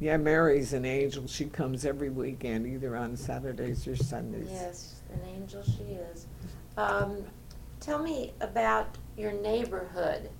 Yeah, 0.00 0.16
Mary's 0.16 0.72
an 0.74 0.84
angel. 0.84 1.26
She 1.26 1.46
comes 1.46 1.84
every 1.84 2.10
weekend, 2.10 2.66
either 2.66 2.96
on 2.96 3.16
Saturdays 3.16 3.86
or 3.88 3.96
Sundays. 3.96 4.48
Yes, 4.50 5.00
an 5.12 5.20
angel 5.28 5.62
she 5.64 5.82
is. 5.94 6.26
Um, 6.76 7.24
tell 7.80 7.98
me 7.98 8.32
about 8.40 8.96
your 9.16 9.32
neighborhood. 9.32 10.30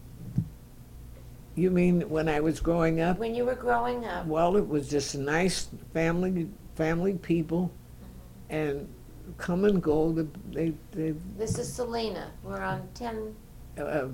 You 1.57 1.73
mean 1.73 2.09
when 2.09 2.29
I 2.29 2.39
was 2.39 2.61
growing 2.61 3.01
up? 3.01 3.19
When 3.19 3.35
you 3.35 3.45
were 3.45 3.57
growing 3.57 4.05
up, 4.05 4.27
Well, 4.27 4.57
it 4.57 4.67
was 4.67 4.89
just 4.89 5.17
nice 5.17 5.69
family, 5.93 6.49
family 6.77 7.15
people, 7.15 7.73
and 8.51 8.89
come 9.39 9.65
and 9.65 9.83
go. 9.83 10.13
The, 10.13 10.29
they, 10.53 10.73
they, 10.93 11.15
this 11.37 11.59
is 11.59 11.69
Salena. 11.73 12.31
We're 12.45 12.63
on 12.63 12.89
ten, 12.95 13.35
uh, 13.77 14.07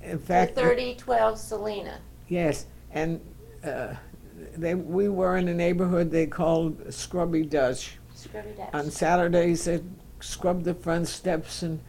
in 0.00 0.18
fact, 0.20 0.54
thirty 0.54 0.94
twelve 0.94 1.38
Salena. 1.38 1.98
yes, 2.28 2.66
and 2.92 3.20
uh, 3.64 3.94
they, 4.56 4.74
we 4.74 5.08
were 5.08 5.36
in 5.36 5.48
a 5.48 5.54
neighborhood 5.54 6.10
they 6.10 6.26
called 6.26 6.92
Scrubby 6.92 7.42
Dutch. 7.42 7.98
Scrubby 8.14 8.50
On 8.72 8.90
Saturdays, 8.90 9.64
they 9.64 9.80
scrubbed 10.20 10.64
the 10.64 10.74
front 10.74 11.08
steps, 11.08 11.62
and 11.62 11.80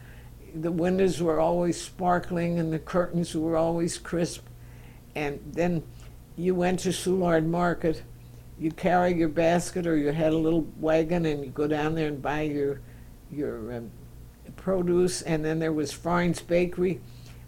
the 0.54 0.72
windows 0.72 1.22
were 1.22 1.40
always 1.40 1.80
sparkling, 1.80 2.58
and 2.58 2.72
the 2.72 2.78
curtains 2.78 3.34
were 3.34 3.56
always 3.56 3.98
crisp. 3.98 4.46
And 5.14 5.40
then 5.46 5.82
you 6.36 6.54
went 6.54 6.80
to 6.80 6.90
Soulard 6.90 7.46
Market, 7.46 8.02
you 8.58 8.70
carry 8.70 9.14
your 9.14 9.28
basket, 9.28 9.86
or 9.86 9.96
you 9.96 10.12
had 10.12 10.32
a 10.32 10.38
little 10.38 10.66
wagon, 10.78 11.26
and 11.26 11.44
you 11.44 11.50
go 11.50 11.66
down 11.66 11.94
there 11.94 12.08
and 12.08 12.22
buy 12.22 12.42
your 12.42 12.80
your 13.30 13.74
um, 13.74 13.90
produce. 14.56 15.22
And 15.22 15.44
then 15.44 15.58
there 15.58 15.72
was 15.72 15.92
Freund's 15.92 16.42
Bakery, 16.42 17.00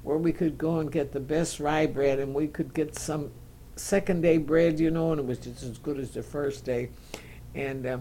where 0.02 0.16
we 0.18 0.32
could 0.32 0.58
go 0.58 0.78
and 0.78 0.90
get 0.90 1.12
the 1.12 1.20
best 1.20 1.60
rye 1.60 1.86
bread, 1.86 2.18
and 2.18 2.34
we 2.34 2.48
could 2.48 2.74
get 2.74 2.98
some 2.98 3.30
second 3.76 4.20
day 4.20 4.38
bread, 4.38 4.78
you 4.78 4.90
know, 4.90 5.12
and 5.12 5.20
it 5.20 5.26
was 5.26 5.38
just 5.38 5.62
as 5.62 5.78
good 5.78 5.98
as 5.98 6.10
the 6.10 6.22
first 6.22 6.64
day. 6.64 6.90
And 7.54 7.86
uh, 7.86 7.98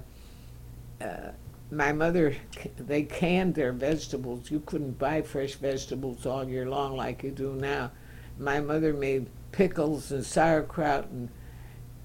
uh, 1.01 1.31
my 1.71 1.91
mother, 1.91 2.35
they 2.77 3.03
canned 3.03 3.55
their 3.55 3.71
vegetables. 3.71 4.51
You 4.51 4.61
couldn't 4.61 4.97
buy 4.99 5.21
fresh 5.21 5.55
vegetables 5.55 6.25
all 6.25 6.47
year 6.47 6.69
long 6.69 6.95
like 6.95 7.23
you 7.23 7.31
do 7.31 7.53
now. 7.53 7.91
My 8.37 8.59
mother 8.59 8.93
made 8.93 9.27
pickles 9.51 10.11
and 10.11 10.25
sauerkraut 10.25 11.09
and 11.09 11.29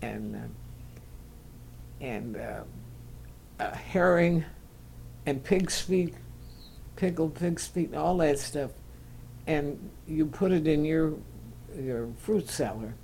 and 0.00 0.36
uh, 0.36 2.04
and 2.04 2.36
uh, 2.36 3.70
herring 3.72 4.44
and 5.26 5.42
pig's 5.42 5.80
feet, 5.80 6.14
pickled 6.96 7.34
pig's 7.34 7.66
feet, 7.66 7.94
all 7.94 8.16
that 8.18 8.38
stuff, 8.38 8.70
and 9.46 9.90
you 10.06 10.26
put 10.26 10.52
it 10.52 10.66
in 10.66 10.84
your 10.84 11.14
your 11.76 12.08
fruit 12.18 12.48
cellar. 12.48 12.94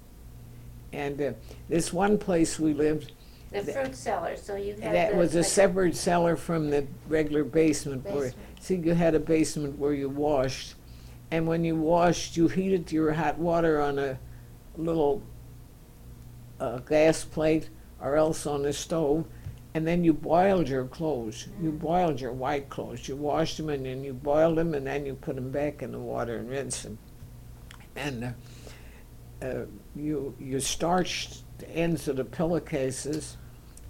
And 0.95 1.21
uh, 1.21 1.33
this 1.69 1.93
one 1.93 2.19
place 2.19 2.59
we 2.59 2.73
lived, 2.75 3.13
The 3.51 3.63
fruit 3.63 3.95
cellar, 3.97 4.37
so 4.37 4.55
you 4.57 4.75
had 4.81 4.95
that 4.95 5.11
the- 5.13 5.17
was 5.19 5.35
a 5.35 5.39
like 5.39 5.47
separate 5.47 5.97
cellar 5.97 6.37
from 6.37 6.71
the 6.71 6.87
regular 7.09 7.45
basement 7.45 8.05
where, 8.05 8.15
basement. 8.31 8.37
see, 8.61 8.77
you 8.77 8.95
had 8.95 9.15
a 9.15 9.21
basement 9.21 9.79
where 9.79 9.93
you 9.93 10.09
washed. 10.09 10.75
And 11.31 11.47
when 11.49 11.65
you 11.65 11.75
washed, 11.77 12.37
you 12.37 12.49
heated 12.49 12.93
your 12.93 13.13
hot 13.13 13.39
water 13.39 13.81
on 13.81 13.99
a 13.99 14.19
little 14.77 15.23
uh, 16.61 16.79
gas 16.79 17.25
plate 17.25 17.69
or 18.01 18.17
else 18.17 18.47
on 18.47 18.63
the 18.63 18.73
stove. 18.73 19.25
And 19.75 19.85
then 19.85 20.05
you 20.05 20.13
boiled 20.13 20.69
your 20.69 20.85
clothes. 20.85 21.49
You 21.61 21.73
Mm. 21.73 21.79
boiled 21.81 22.21
your 22.21 22.33
white 22.33 22.69
clothes. 22.69 23.09
You 23.09 23.17
washed 23.17 23.57
them 23.57 23.69
and 23.71 23.85
then 23.85 24.05
you 24.05 24.13
boiled 24.13 24.57
them 24.59 24.73
and 24.75 24.87
then 24.87 25.05
you 25.05 25.15
put 25.15 25.35
them 25.35 25.51
back 25.51 25.83
in 25.83 25.91
the 25.91 25.99
water 25.99 26.37
and 26.37 26.49
rinsed 26.49 26.85
them. 26.85 26.99
And 27.97 28.25
uh, 29.43 29.45
uh, 29.45 29.65
you 29.95 30.35
you 30.41 30.61
starched 30.61 31.43
the 31.59 31.69
ends 31.71 32.09
of 32.09 32.17
the 32.17 32.25
pillowcases 32.25 33.37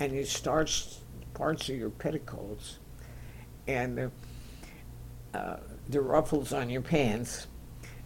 and 0.00 0.12
you 0.12 0.24
starched 0.24 0.98
parts 1.34 1.68
of 1.68 1.76
your 1.76 1.90
petticoats 1.90 2.78
and 3.66 3.98
uh, 3.98 4.08
uh, 5.36 5.56
the 5.88 6.00
ruffles 6.00 6.52
on 6.52 6.70
your 6.70 6.82
pants. 6.82 7.46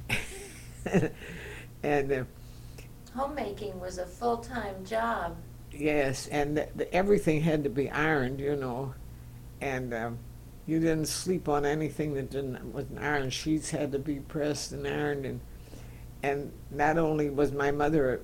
and 1.82 2.12
uh, 2.12 2.24
Homemaking 3.14 3.78
was 3.80 3.98
a 3.98 4.06
full-time 4.06 4.84
job. 4.84 5.36
yes, 5.72 6.26
and 6.28 6.56
the, 6.56 6.68
the, 6.76 6.94
everything 6.94 7.40
had 7.40 7.64
to 7.64 7.70
be 7.70 7.90
ironed, 7.90 8.40
you 8.40 8.56
know, 8.56 8.94
and 9.60 9.92
um, 9.92 10.18
you 10.66 10.78
didn't 10.78 11.06
sleep 11.06 11.48
on 11.48 11.66
anything 11.66 12.14
that 12.14 12.30
didn't 12.30 12.72
wasn't 12.72 12.98
ironed. 12.98 13.32
Sheets 13.32 13.70
had 13.70 13.92
to 13.92 13.98
be 13.98 14.20
pressed 14.20 14.72
and 14.72 14.86
ironed, 14.86 15.26
and 15.26 15.40
and 16.22 16.52
not 16.70 16.98
only 16.98 17.30
was 17.30 17.52
my 17.52 17.70
mother 17.70 18.22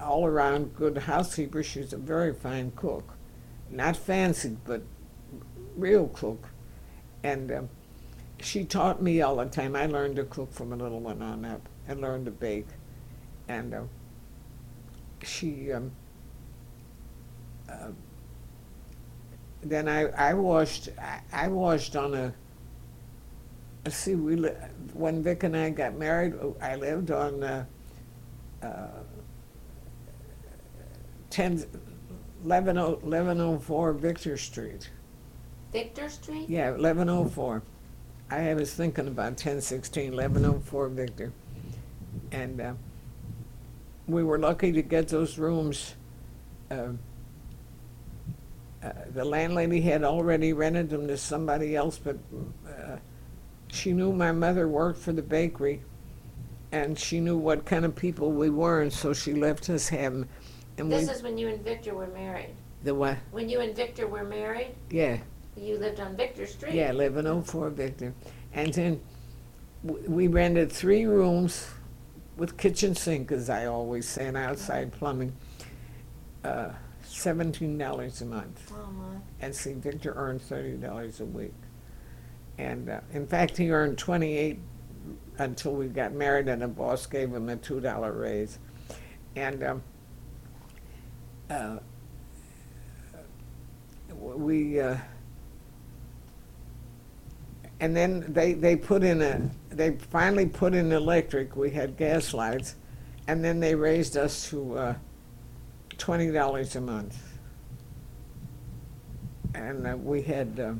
all 0.00 0.26
around 0.26 0.74
good 0.74 0.98
housekeeper, 0.98 1.62
she 1.62 1.80
was 1.80 1.92
a 1.92 1.98
very 1.98 2.32
fine 2.32 2.72
cook, 2.76 3.14
not 3.70 3.96
fancy 3.96 4.56
but 4.64 4.82
real 5.76 6.08
cook, 6.08 6.48
and. 7.22 7.50
Um, 7.52 7.68
she 8.44 8.64
taught 8.64 9.02
me 9.02 9.22
all 9.22 9.36
the 9.36 9.46
time. 9.46 9.74
I 9.74 9.86
learned 9.86 10.16
to 10.16 10.24
cook 10.24 10.52
from 10.52 10.72
a 10.72 10.76
little 10.76 11.00
one 11.00 11.22
on 11.22 11.44
up. 11.44 11.68
I 11.88 11.94
learned 11.94 12.26
to 12.26 12.30
bake, 12.30 12.68
and 13.48 13.74
uh, 13.74 13.82
she. 15.22 15.72
Um, 15.72 15.92
uh, 17.68 17.88
then 19.62 19.88
I 19.88 20.08
I 20.10 20.34
washed 20.34 20.90
I, 21.00 21.20
I 21.32 21.48
washed 21.48 21.96
on 21.96 22.14
a. 22.14 22.34
See, 23.88 24.14
we 24.14 24.36
li- 24.36 24.50
when 24.94 25.22
Vic 25.22 25.42
and 25.42 25.54
I 25.56 25.68
got 25.70 25.94
married, 25.94 26.34
I 26.62 26.76
lived 26.76 27.10
on 27.10 27.42
uh, 27.42 27.64
uh, 28.62 28.86
10, 31.28 31.66
11, 32.44 32.76
1104 32.76 33.92
Victor 33.92 34.36
Street. 34.38 34.90
Victor 35.70 36.08
Street? 36.08 36.48
Yeah, 36.48 36.72
eleven 36.74 37.08
oh 37.08 37.24
four. 37.24 37.60
I 38.30 38.54
was 38.54 38.72
thinking 38.72 39.08
about 39.08 39.36
ten 39.36 39.60
sixteen, 39.60 40.12
eleven 40.12 40.44
oh 40.44 40.60
four 40.64 40.88
Victor. 40.88 41.32
And 42.30 42.60
uh, 42.60 42.74
we 44.06 44.22
were 44.22 44.38
lucky 44.38 44.70
to 44.70 44.82
get 44.82 45.08
those 45.08 45.36
rooms. 45.36 45.94
Uh, 46.70 46.90
uh, 48.84 48.92
the 49.12 49.24
landlady 49.24 49.80
had 49.80 50.04
already 50.04 50.52
rented 50.52 50.90
them 50.90 51.08
to 51.08 51.16
somebody 51.16 51.74
else, 51.74 51.98
but 51.98 52.18
uh, 52.68 52.96
she 53.74 53.92
knew 53.92 54.12
my 54.12 54.32
mother 54.32 54.68
worked 54.68 54.98
for 55.00 55.12
the 55.12 55.22
bakery, 55.22 55.82
and 56.72 56.98
she 56.98 57.20
knew 57.20 57.36
what 57.36 57.64
kind 57.64 57.84
of 57.84 57.94
people 57.96 58.30
we 58.32 58.50
were, 58.50 58.82
and 58.82 58.92
so 58.92 59.12
she 59.12 59.32
left 59.34 59.68
us 59.70 59.92
'em. 59.92 60.28
And 60.78 60.88
we, 60.88 60.96
This 60.96 61.10
is 61.16 61.22
when 61.22 61.36
you 61.38 61.48
and 61.48 61.62
Victor 61.62 61.94
were 61.94 62.06
married. 62.08 62.50
the 62.82 62.94
what? 62.94 63.16
When 63.30 63.48
you 63.48 63.60
and 63.60 63.74
Victor 63.74 64.06
were 64.06 64.24
married, 64.24 64.74
Yeah. 64.90 65.18
you 65.56 65.78
lived 65.78 66.00
on 66.00 66.16
Victor 66.16 66.46
Street. 66.46 66.74
Yeah, 66.74 66.90
eleven 66.90 67.26
oh 67.26 67.42
four 67.42 67.70
Victor. 67.70 68.12
And 68.52 68.72
then 68.74 69.00
w- 69.86 70.08
we 70.10 70.26
rented 70.28 70.70
three 70.72 71.04
rooms 71.06 71.68
with 72.36 72.56
kitchen 72.56 72.94
sink, 72.94 73.30
as 73.32 73.48
I 73.50 73.66
always 73.66 74.08
say, 74.08 74.26
and 74.26 74.36
outside 74.36 74.92
plumbing. 74.92 75.32
Uh, 76.44 76.70
seventeen 77.02 77.78
dollars 77.78 78.20
a 78.20 78.26
month. 78.26 78.72
Oh, 78.74 78.90
my. 78.92 79.16
And 79.40 79.54
see, 79.54 79.72
Victor 79.74 80.12
earned 80.16 80.42
thirty 80.42 80.76
dollars 80.76 81.20
a 81.20 81.24
week. 81.24 81.54
And 82.58 82.88
uh, 82.88 83.00
in 83.12 83.26
fact, 83.26 83.56
he 83.56 83.70
earned 83.70 83.98
twenty-eight 83.98 84.58
until 85.38 85.72
we 85.72 85.86
got 85.86 86.12
married, 86.12 86.48
and 86.48 86.62
the 86.62 86.68
boss 86.68 87.06
gave 87.06 87.32
him 87.32 87.48
a 87.48 87.56
two 87.56 87.80
dollar 87.80 88.12
raise. 88.12 88.58
And 89.36 89.62
um, 89.64 89.82
uh, 91.50 91.78
we. 94.12 94.80
Uh, 94.80 94.96
and 97.80 97.94
then 97.94 98.32
they, 98.32 98.52
they 98.52 98.76
put 98.76 99.02
in 99.02 99.20
a, 99.20 99.50
they 99.68 99.96
finally 100.10 100.46
put 100.46 100.74
in 100.74 100.92
electric, 100.92 101.56
we 101.56 101.70
had 101.70 101.96
gas 101.96 102.32
lights, 102.32 102.76
and 103.26 103.44
then 103.44 103.58
they 103.60 103.74
raised 103.74 104.16
us 104.16 104.48
to 104.50 104.78
uh, 104.78 104.94
twenty 105.98 106.30
dollars 106.30 106.76
a 106.76 106.80
month. 106.80 107.20
And 109.54 109.86
uh, 109.86 109.96
we 109.96 110.22
had, 110.22 110.58
uh, 110.58 110.74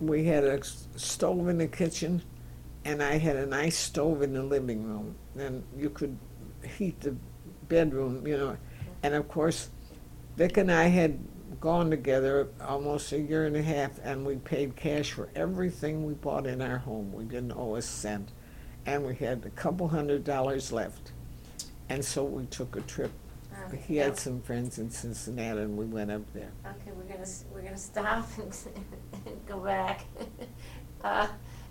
we 0.00 0.24
had 0.24 0.44
a 0.44 0.62
stove 0.64 1.48
in 1.48 1.58
the 1.58 1.66
kitchen, 1.66 2.22
and 2.84 3.02
I 3.02 3.18
had 3.18 3.36
a 3.36 3.46
nice 3.46 3.76
stove 3.76 4.22
in 4.22 4.32
the 4.32 4.42
living 4.42 4.84
room. 4.84 5.14
And 5.36 5.64
you 5.76 5.90
could 5.90 6.16
heat 6.76 7.00
the 7.00 7.14
bedroom, 7.68 8.26
you 8.26 8.36
know. 8.36 8.56
And 9.02 9.14
of 9.14 9.28
course, 9.28 9.70
Vic 10.36 10.56
and 10.56 10.70
I 10.70 10.84
had 10.84 11.18
gone 11.60 11.90
together 11.90 12.48
almost 12.60 13.12
a 13.12 13.18
year 13.18 13.46
and 13.46 13.56
a 13.56 13.62
half, 13.62 13.98
and 14.04 14.24
we 14.24 14.36
paid 14.36 14.76
cash 14.76 15.12
for 15.12 15.28
everything 15.34 16.04
we 16.04 16.14
bought 16.14 16.46
in 16.46 16.62
our 16.62 16.78
home. 16.78 17.12
We 17.12 17.24
didn't 17.24 17.52
owe 17.52 17.76
a 17.76 17.82
cent. 17.82 18.30
And 18.86 19.04
we 19.04 19.14
had 19.16 19.44
a 19.44 19.50
couple 19.50 19.88
hundred 19.88 20.24
dollars 20.24 20.72
left. 20.72 21.12
And 21.88 22.04
so 22.04 22.24
we 22.24 22.46
took 22.46 22.76
a 22.76 22.80
trip. 22.82 23.10
He 23.76 23.96
had 23.96 24.16
some 24.18 24.40
friends 24.42 24.78
in 24.78 24.90
Cincinnati, 24.90 25.60
and 25.60 25.76
we 25.76 25.84
went 25.84 26.10
up 26.10 26.22
there. 26.32 26.50
Okay, 26.66 26.92
we're 26.96 27.02
gonna, 27.04 27.20
s- 27.20 27.44
we're 27.52 27.62
gonna 27.62 27.76
stop 27.76 28.28
and, 28.38 28.56
and 29.26 29.46
go 29.46 29.58
back. 29.58 30.04
Uh, 31.04 31.28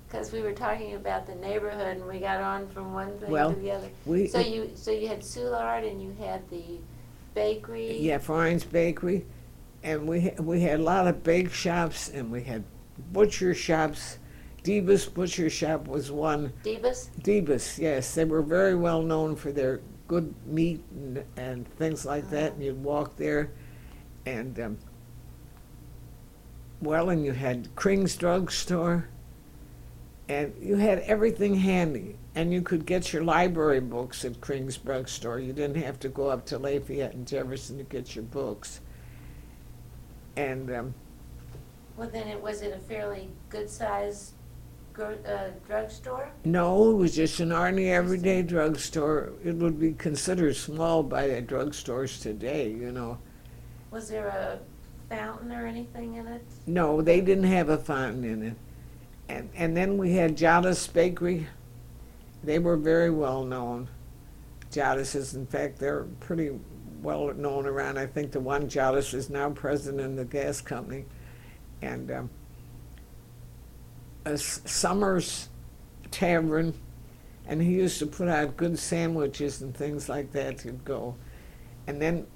because 0.08 0.32
we 0.32 0.42
were 0.42 0.54
talking 0.54 0.96
about 0.96 1.28
the 1.28 1.36
neighborhood 1.36 1.98
and 1.98 2.08
we 2.08 2.18
got 2.18 2.40
on 2.40 2.66
from 2.70 2.94
one 2.94 3.18
thing 3.20 3.30
Well, 3.30 3.54
to 3.54 3.60
the 3.60 3.72
other. 3.72 3.90
We, 4.06 4.28
So 4.30 4.40
you, 4.40 4.72
so 4.74 4.90
you 4.90 5.10
had 5.10 5.20
Soulard 5.20 5.86
and 5.86 6.02
you 6.02 6.16
had 6.18 6.50
the 6.50 6.80
bakery? 7.34 7.98
yeah, 8.00 8.20
Florence 8.20 8.64
Bakery, 8.64 9.26
and 9.84 10.08
we 10.08 10.22
ha- 10.22 10.42
we 10.42 10.62
had 10.62 10.80
a 10.80 10.84
lot 10.84 11.08
of 11.08 11.24
bake 11.24 11.52
shops, 11.52 12.08
and 12.08 12.32
we 12.32 12.42
had 12.44 12.64
butcher 13.12 13.54
shops. 13.54 14.18
Divas 14.64 15.14
Butcher 15.14 15.50
Shop 15.50 15.88
was 15.90 16.10
one. 16.10 16.54
Divas? 16.64 17.10
Divas, 17.22 17.78
yes, 17.78 18.16
they 18.16 18.24
were 18.26 18.42
very 18.42 18.76
well 18.76 19.02
known 19.02 19.36
for 19.36 19.52
their 19.52 19.82
good 20.08 20.34
meat 20.46 20.82
and, 20.92 21.24
and 21.36 21.68
things 21.76 22.06
like 22.06 22.30
that. 22.30 22.54
And 22.54 22.64
you'd 22.64 22.84
walk 22.84 23.16
there, 23.18 23.52
and 24.26 24.60
um, 24.60 24.78
well, 26.82 27.10
and 27.10 27.26
you 27.26 27.32
had 27.32 27.76
Kring's 27.76 28.16
drugstore, 28.16 29.08
and 30.30 30.54
you 30.62 30.76
had 30.76 31.00
everything 31.00 31.56
handy. 31.56 32.16
And 32.36 32.54
you 32.54 32.62
could 32.62 32.86
get 32.86 33.14
your 33.14 33.24
library 33.24 33.80
books 33.80 34.24
at 34.24 34.40
Kring's 34.42 34.78
drugstore. 34.78 35.40
You 35.40 35.54
didn't 35.54 35.82
have 35.82 36.00
to 36.02 36.10
go 36.10 36.30
up 36.30 36.46
to 36.48 36.60
Lafayette 36.60 37.16
and 37.16 37.28
Jefferson 37.28 37.80
to 37.80 37.84
get 37.84 38.16
your 38.16 38.26
books. 38.26 38.80
And 40.36 40.70
um, 40.70 40.94
Well, 41.96 42.10
then 42.12 42.28
it, 42.28 42.40
was 42.40 42.62
it 42.62 42.76
a 42.76 42.80
fairly 42.80 43.30
good-sized 43.50 44.34
uh, 45.00 45.50
drugstore? 45.68 46.32
no, 46.46 46.92
it 46.92 46.96
was 46.96 47.16
just 47.16 47.40
an 47.40 47.52
ordinary 47.52 47.92
everyday 47.92 48.42
drugstore. 48.42 49.34
It 49.44 49.56
would 49.56 49.80
be 49.80 49.94
considered 49.94 50.56
small 50.56 51.04
by 51.04 51.28
the 51.28 51.42
drugstores 51.42 52.22
today, 52.22 52.70
you 52.70 52.92
know. 52.92 53.18
Was 53.92 54.10
there 54.10 54.28
a 54.28 54.60
fountain 55.10 55.52
or 55.52 55.66
anything 55.66 56.16
in 56.16 56.28
it? 56.28 56.44
No, 56.66 57.02
they 57.02 57.22
didn't 57.22 57.46
have 57.46 57.70
a 57.70 57.78
fountain 57.78 58.24
in 58.24 58.44
it. 58.44 58.56
And, 59.30 59.50
and 59.56 59.76
then 59.76 59.98
we 59.98 60.14
had 60.14 60.38
Jada's 60.38 60.88
Bakery. 60.88 61.48
They 62.44 62.60
were 62.60 62.78
very 62.78 63.10
well 63.10 63.44
known. 63.44 63.90
Jada's 64.72 65.16
is, 65.16 65.34
in 65.36 65.46
fact, 65.46 65.80
they're 65.80 66.06
pretty 66.20 66.60
well 67.02 67.34
known 67.34 67.66
around. 67.66 67.98
I 67.98 68.06
think 68.06 68.32
the 68.32 68.40
one 68.40 68.70
Jada's 68.70 69.14
is 69.14 69.30
now 69.30 69.50
president 69.50 70.12
of 70.12 70.16
the 70.16 70.26
gas 70.26 70.62
company. 70.62 71.06
And 71.82 72.12
um, 72.12 72.30
a 74.28 74.38
Summers 74.38 75.50
Tavern, 76.12 76.74
and 77.48 77.62
he 77.62 77.74
used 77.74 78.00
to 78.00 78.06
put 78.06 78.28
out 78.28 78.58
good 78.58 78.78
sandwiches 78.78 79.62
and 79.62 79.76
things 79.76 80.10
like 80.10 80.32
that 80.34 80.66
You'd 80.66 80.84
go. 80.84 81.16
And 81.88 82.02
then 82.02 82.28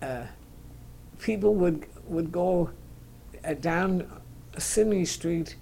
uh, 0.00 0.22
people 1.18 1.54
would 1.54 1.86
would 2.06 2.30
go 2.30 2.70
uh, 3.44 3.54
down 3.54 4.22
Sidney 4.58 5.04
Street 5.04 5.56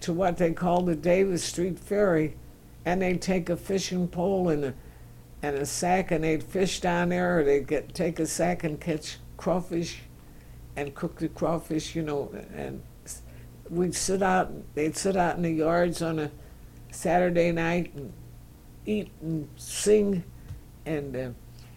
to 0.00 0.12
what 0.12 0.36
they 0.36 0.52
call 0.52 0.82
the 0.82 0.96
Davis 0.96 1.44
Street 1.44 1.78
Ferry, 1.78 2.36
and 2.84 3.00
they'd 3.00 3.22
take 3.22 3.48
a 3.48 3.56
fishing 3.56 4.08
pole 4.08 4.48
and 4.48 4.64
a 4.64 4.74
and 5.40 5.54
a 5.56 5.66
sack, 5.66 6.10
and 6.10 6.24
they'd 6.24 6.42
fish 6.42 6.80
down 6.80 7.10
there, 7.10 7.38
or 7.38 7.44
they'd 7.44 7.68
get 7.68 7.94
take 7.94 8.18
a 8.18 8.26
sack 8.26 8.64
and 8.64 8.80
catch 8.80 9.18
crawfish, 9.36 10.00
and 10.74 10.94
cook 10.96 11.18
the 11.18 11.28
crawfish, 11.28 11.94
you 11.94 12.02
know, 12.02 12.32
and 12.54 12.82
we'd 13.70 13.94
sit 13.94 14.22
out. 14.22 14.50
They'd 14.74 14.96
sit 14.96 15.16
out 15.16 15.36
in 15.36 15.42
the 15.42 15.50
yards 15.50 16.02
on 16.02 16.18
a 16.18 16.30
Saturday 16.90 17.52
night 17.52 17.92
and 17.94 18.12
eat 18.86 19.10
and 19.20 19.48
sing, 19.56 20.24
and 20.86 21.16
uh, 21.16 21.28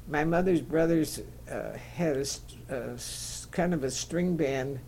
my 0.08 0.24
mother's 0.24 0.62
brothers 0.62 1.22
uh, 1.52 1.74
had 1.96 2.18
a, 2.18 2.26
a 2.70 2.94
s- 2.94 3.48
kind 3.52 3.74
of 3.74 3.84
a 3.84 3.92
string 3.92 4.36
band, 4.38 4.80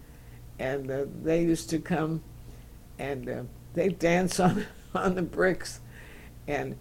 and 0.59 0.89
uh, 0.89 1.05
they 1.23 1.41
used 1.44 1.69
to 1.71 1.79
come, 1.79 2.23
and 3.00 3.29
uh, 3.29 3.44
they 3.73 3.89
dance 3.89 4.39
on 4.39 4.65
on 4.95 5.15
the 5.15 5.21
bricks, 5.21 5.79
and 6.47 6.77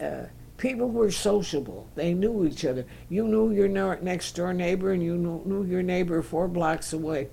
uh, 0.00 0.24
people 0.56 0.88
were 0.90 1.10
sociable. 1.10 1.88
They 1.94 2.12
knew 2.14 2.46
each 2.46 2.64
other. 2.64 2.84
You 3.08 3.26
knew 3.28 3.52
your 3.52 3.68
next 3.68 4.32
door 4.36 4.52
neighbor, 4.52 4.92
and 4.92 5.02
you 5.02 5.16
knew 5.16 5.64
your 5.64 5.82
neighbor 5.82 6.20
four 6.22 6.48
blocks 6.48 6.92
away, 6.92 7.28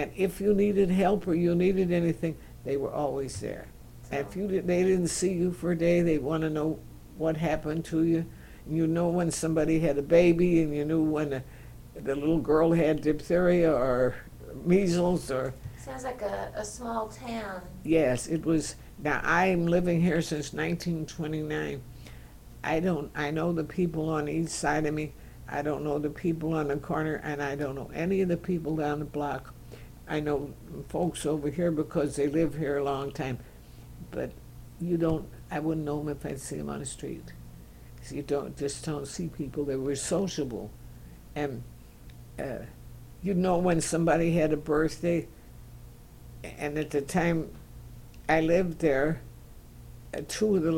and 0.00 0.10
if 0.16 0.40
you 0.40 0.54
needed 0.54 0.90
help 0.90 1.26
or 1.28 1.34
you 1.34 1.54
needed 1.54 1.92
anything, 1.92 2.36
they 2.64 2.78
were 2.78 2.92
always 2.92 3.38
there. 3.40 3.68
And 4.10 4.26
if 4.26 4.34
you 4.34 4.48
did, 4.48 4.66
they 4.66 4.82
didn't 4.82 5.08
see 5.08 5.32
you 5.32 5.52
for 5.52 5.72
a 5.72 5.78
day, 5.78 6.00
they 6.00 6.16
want 6.16 6.42
to 6.42 6.48
know 6.48 6.78
what 7.18 7.36
happened 7.36 7.84
to 7.86 8.02
you. 8.04 8.24
You 8.66 8.86
know 8.86 9.08
when 9.08 9.30
somebody 9.30 9.78
had 9.78 9.98
a 9.98 10.02
baby, 10.02 10.62
and 10.62 10.74
you 10.74 10.86
knew 10.86 11.02
when 11.02 11.30
the, 11.30 11.42
the 11.94 12.14
little 12.14 12.38
girl 12.38 12.72
had 12.72 13.02
diphtheria 13.02 13.70
or 13.70 14.14
measles 14.64 15.30
or 15.30 15.54
Sounds 15.76 16.04
like 16.04 16.22
a, 16.22 16.50
a 16.54 16.64
small 16.64 17.08
town. 17.08 17.60
yes, 17.84 18.26
it 18.26 18.44
was. 18.44 18.76
Now 19.02 19.20
I'm 19.22 19.66
living 19.66 20.00
here 20.00 20.22
since 20.22 20.52
1929. 20.52 21.82
I 22.64 22.80
don't. 22.80 23.10
I 23.14 23.30
know 23.30 23.52
the 23.52 23.64
people 23.64 24.08
on 24.08 24.28
each 24.28 24.48
side 24.48 24.86
of 24.86 24.94
me. 24.94 25.12
I 25.48 25.62
don't 25.62 25.84
know 25.84 25.98
the 25.98 26.10
people 26.10 26.54
on 26.54 26.68
the 26.68 26.76
corner, 26.76 27.20
and 27.24 27.42
I 27.42 27.54
don't 27.54 27.74
know 27.74 27.90
any 27.94 28.20
of 28.22 28.28
the 28.28 28.36
people 28.36 28.76
down 28.76 28.98
the 29.00 29.04
block. 29.04 29.54
I 30.10 30.18
know 30.18 30.52
folks 30.88 31.24
over 31.24 31.48
here 31.48 31.70
because 31.70 32.16
they 32.16 32.26
live 32.26 32.56
here 32.56 32.78
a 32.78 32.84
long 32.84 33.12
time, 33.12 33.38
but 34.10 34.32
you 34.80 34.96
don't. 34.96 35.28
I 35.52 35.60
wouldn't 35.60 35.86
know 35.86 35.98
them 36.00 36.08
if 36.08 36.26
I'd 36.26 36.40
see 36.40 36.56
them 36.56 36.68
on 36.68 36.80
the 36.80 36.86
street. 36.86 37.32
So 38.02 38.16
you 38.16 38.22
don't 38.22 38.58
just 38.58 38.84
don't 38.84 39.06
see 39.06 39.28
people. 39.28 39.64
They 39.64 39.76
were 39.76 39.94
sociable, 39.94 40.72
and 41.36 41.62
uh, 42.40 42.64
you 43.22 43.34
know 43.34 43.58
when 43.58 43.80
somebody 43.80 44.32
had 44.32 44.52
a 44.52 44.56
birthday. 44.56 45.28
And 46.42 46.76
at 46.76 46.90
the 46.90 47.02
time 47.02 47.48
I 48.28 48.40
lived 48.40 48.80
there, 48.80 49.20
uh, 50.12 50.22
two 50.26 50.56
of 50.56 50.62
the 50.64 50.72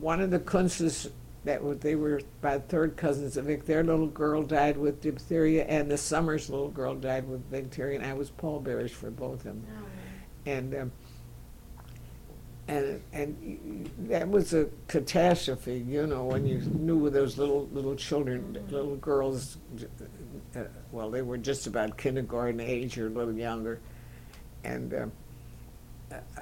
one 0.00 0.20
of 0.20 0.30
the 0.30 0.38
Kunzes 0.38 1.10
that 1.44 1.62
were, 1.62 1.74
they 1.74 1.94
were 1.94 2.20
about 2.42 2.68
third 2.68 2.96
cousins 2.96 3.36
of 3.36 3.46
Vic. 3.46 3.64
Their 3.64 3.82
little 3.82 4.06
girl 4.06 4.42
died 4.42 4.76
with 4.76 5.00
diphtheria, 5.00 5.64
and 5.64 5.90
the 5.90 5.96
Summers 5.96 6.50
little 6.50 6.68
girl 6.68 6.94
died 6.94 7.26
with 7.28 7.50
diphtheria. 7.50 7.98
And 7.98 8.06
I 8.06 8.12
was 8.14 8.30
pallbearers 8.30 8.92
for 8.92 9.10
both 9.10 9.40
of 9.40 9.44
them 9.44 9.64
Oh, 9.78 10.50
and 10.50 10.74
um, 10.74 10.92
and 12.68 13.02
and 13.12 13.90
that 14.08 14.28
was 14.28 14.54
a 14.54 14.68
catastrophe, 14.86 15.84
you 15.86 16.06
know, 16.06 16.24
when 16.24 16.46
you 16.46 16.58
knew 16.58 17.10
those 17.10 17.36
little 17.38 17.66
little 17.72 17.96
children, 17.96 18.64
little 18.70 18.96
girls. 18.96 19.58
Uh, 20.54 20.64
well, 20.92 21.10
they 21.10 21.22
were 21.22 21.38
just 21.38 21.66
about 21.66 21.96
kindergarten 21.96 22.60
age 22.60 22.98
or 22.98 23.06
a 23.06 23.10
little 23.10 23.34
younger, 23.34 23.80
and. 24.64 24.94
Um, 24.94 25.12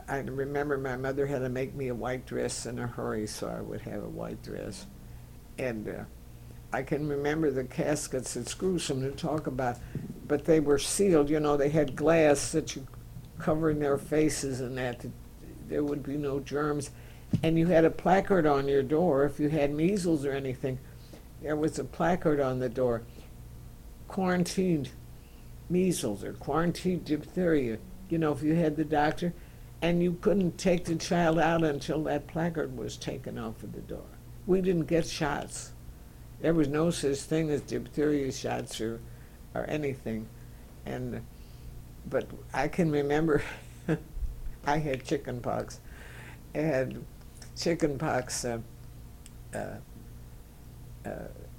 I 0.09 0.19
remember 0.19 0.79
my 0.79 0.97
mother 0.97 1.27
had 1.27 1.41
to 1.41 1.49
make 1.49 1.75
me 1.75 1.89
a 1.89 1.95
white 1.95 2.25
dress 2.25 2.67
in 2.67 2.79
a 2.79 2.87
hurry, 2.87 3.27
so 3.27 3.49
I 3.49 3.61
would 3.61 3.83
have 3.83 4.03
a 4.03 4.09
white 4.09 4.43
dress. 4.43 4.87
And 5.59 5.89
uh, 5.89 6.05
I 6.73 6.83
can 6.83 7.09
remember 7.09 7.51
the 7.51 7.65
caskets. 7.65 8.37
It's 8.37 8.55
gruesome 8.55 9.03
to 9.03 9.11
talk 9.11 9.47
about, 9.47 9.77
but 10.27 10.45
they 10.45 10.61
were 10.61 10.79
sealed. 10.79 11.29
You 11.29 11.41
know, 11.41 11.57
they 11.57 11.69
had 11.69 11.97
glass 11.97 12.53
that 12.53 12.77
you 12.77 12.87
covering 13.39 13.79
their 13.79 13.99
faces 13.99 14.61
and 14.61 14.77
that, 14.79 15.01
that 15.01 15.13
there 15.69 15.85
would 15.85 16.03
be 16.03 16.17
no 16.17 16.41
germs. 16.41 16.91
And 17.43 17.59
you 17.59 17.67
had 17.67 17.85
a 17.85 17.91
placard 17.91 18.47
on 18.47 18.69
your 18.69 18.83
door 18.83 19.25
if 19.25 19.39
you 19.39 19.49
had 19.51 19.73
measles 19.73 20.25
or 20.25 20.33
anything. 20.33 20.79
There 21.43 21.57
was 21.57 21.79
a 21.79 21.85
placard 21.85 22.41
on 22.41 22.59
the 22.59 22.69
door, 22.69 23.03
quarantined 24.09 24.91
measles 25.69 26.25
or 26.25 26.33
quarantined 26.33 27.05
diphtheria. 27.05 27.79
You 28.09 28.19
know, 28.19 28.33
if 28.33 28.43
you 28.43 28.55
had 28.55 28.77
the 28.77 28.85
doctor, 28.85 29.35
and 29.81 30.03
you 30.03 30.19
couldn't 30.21 30.59
take 30.59 30.85
the 30.85 30.97
child 30.97 31.39
out 31.39 31.63
until 31.63 32.03
that 32.05 32.27
placard 32.27 32.77
was 32.77 32.97
taken 32.97 33.39
off 33.39 33.63
of 33.63 33.73
the 33.73 33.81
door. 33.81 34.05
We 34.47 34.61
didn't 34.61 34.87
get 34.87 35.07
shots. 35.07 35.73
There 36.41 36.55
was 36.55 36.69
no 36.69 36.91
such 36.91 37.19
thing 37.19 37.51
as 37.51 37.61
diphtheria 37.61 38.33
shots 38.33 38.81
or, 38.81 39.01
or 39.55 39.65
anything. 39.69 40.27
And, 40.87 41.23
but 42.09 42.27
I 42.53 42.69
can 42.69 42.91
remember 42.91 43.43
I 44.67 44.79
had 44.79 45.05
chicken 45.05 45.41
pox. 45.41 45.81
Had 46.55 47.05
chicken 47.57 47.99
pox 47.99 48.45
uh, 48.45 48.59
uh, 49.55 49.77
uh, 51.05 51.11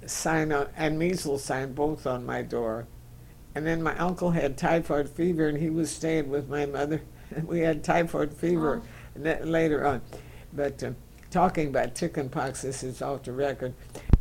sign 0.06 0.52
on, 0.52 0.68
and 0.76 0.98
measles 0.98 1.44
sign 1.44 1.72
both 1.72 2.06
on 2.06 2.26
my 2.26 2.42
door. 2.42 2.86
And 3.54 3.66
then 3.66 3.82
my 3.82 3.96
uncle 3.98 4.30
had 4.30 4.56
typhoid 4.56 5.08
fever, 5.08 5.48
and 5.48 5.58
he 5.58 5.70
was 5.70 5.90
staying 5.90 6.28
with 6.28 6.48
my 6.48 6.66
mother. 6.66 7.02
And 7.34 7.46
we 7.48 7.60
had 7.60 7.82
typhoid 7.84 8.32
fever 8.32 8.82
later 9.16 9.86
on. 9.86 10.02
But 10.52 10.82
uh, 10.82 10.90
talking 11.30 11.68
about 11.68 11.94
chicken 11.94 12.28
pox, 12.28 12.62
this 12.62 12.82
is 12.82 13.02
off 13.02 13.22
the 13.22 13.32
record. 13.32 13.74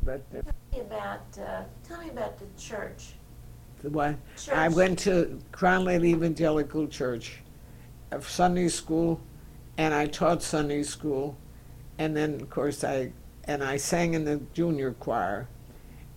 But 0.04 0.24
uh, 0.36 0.42
Tell 0.42 0.54
me 0.72 0.80
about, 0.82 1.22
uh, 1.40 1.64
tell 1.88 2.02
me 2.02 2.10
about 2.10 2.38
the 2.40 2.46
church. 2.62 3.14
the 3.82 3.90
what? 3.90 4.16
Church. 4.38 4.56
I 4.56 4.68
went 4.70 5.00
to 5.00 5.40
Carondelet 5.52 6.04
Evangelical 6.06 6.88
Church, 6.88 7.40
of 8.12 8.28
Sunday 8.28 8.68
school, 8.68 9.22
and 9.78 9.94
I 9.94 10.08
taught 10.08 10.42
Sunday 10.42 10.84
school, 10.84 11.38
and 11.98 12.16
then 12.16 12.36
of 12.36 12.50
course 12.50 12.84
I 12.84 13.12
and 13.46 13.64
I 13.64 13.78
sang 13.78 14.14
in 14.14 14.26
the 14.26 14.38
junior 14.54 14.92
choir, 14.94 15.48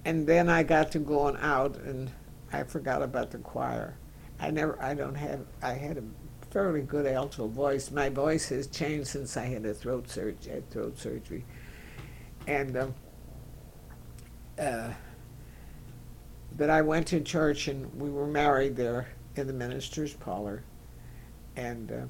and 0.05 0.27
then 0.27 0.49
I 0.49 0.63
got 0.63 0.93
to 0.93 0.99
going 0.99 1.37
out, 1.39 1.77
and 1.77 2.11
I 2.53 2.63
forgot 2.65 3.03
about 3.03 3.31
the 3.31 3.39
choir. 3.39 3.97
I 4.39 4.51
never, 4.51 4.81
I 4.83 4.95
don't 4.95 5.15
have, 5.15 5.41
I 5.63 5.73
had 5.73 5.99
a 5.99 6.03
fairly 6.53 6.83
good 6.83 7.07
alto 7.07 7.47
voice. 7.49 7.91
My 7.91 8.09
voice 8.11 8.49
has 8.51 8.67
changed 8.67 9.09
since 9.09 9.37
I 9.37 9.47
had 9.47 9.65
a 9.65 9.73
throat 9.75 10.09
surgery. 10.09 10.53
Had 10.53 10.71
throat 10.71 10.99
surgery, 10.99 11.45
and 12.47 12.77
um, 12.77 12.95
uh, 14.59 14.91
but 16.57 16.69
I 16.71 16.83
went 16.83 17.07
to 17.09 17.21
church 17.21 17.69
and 17.69 17.93
we 18.01 18.11
were 18.11 18.27
married 18.27 18.77
there 18.77 19.09
in 19.37 19.47
the 19.47 19.53
minister's 19.55 20.13
parlor, 20.13 20.63
and 21.57 21.91
uh, 21.91 22.01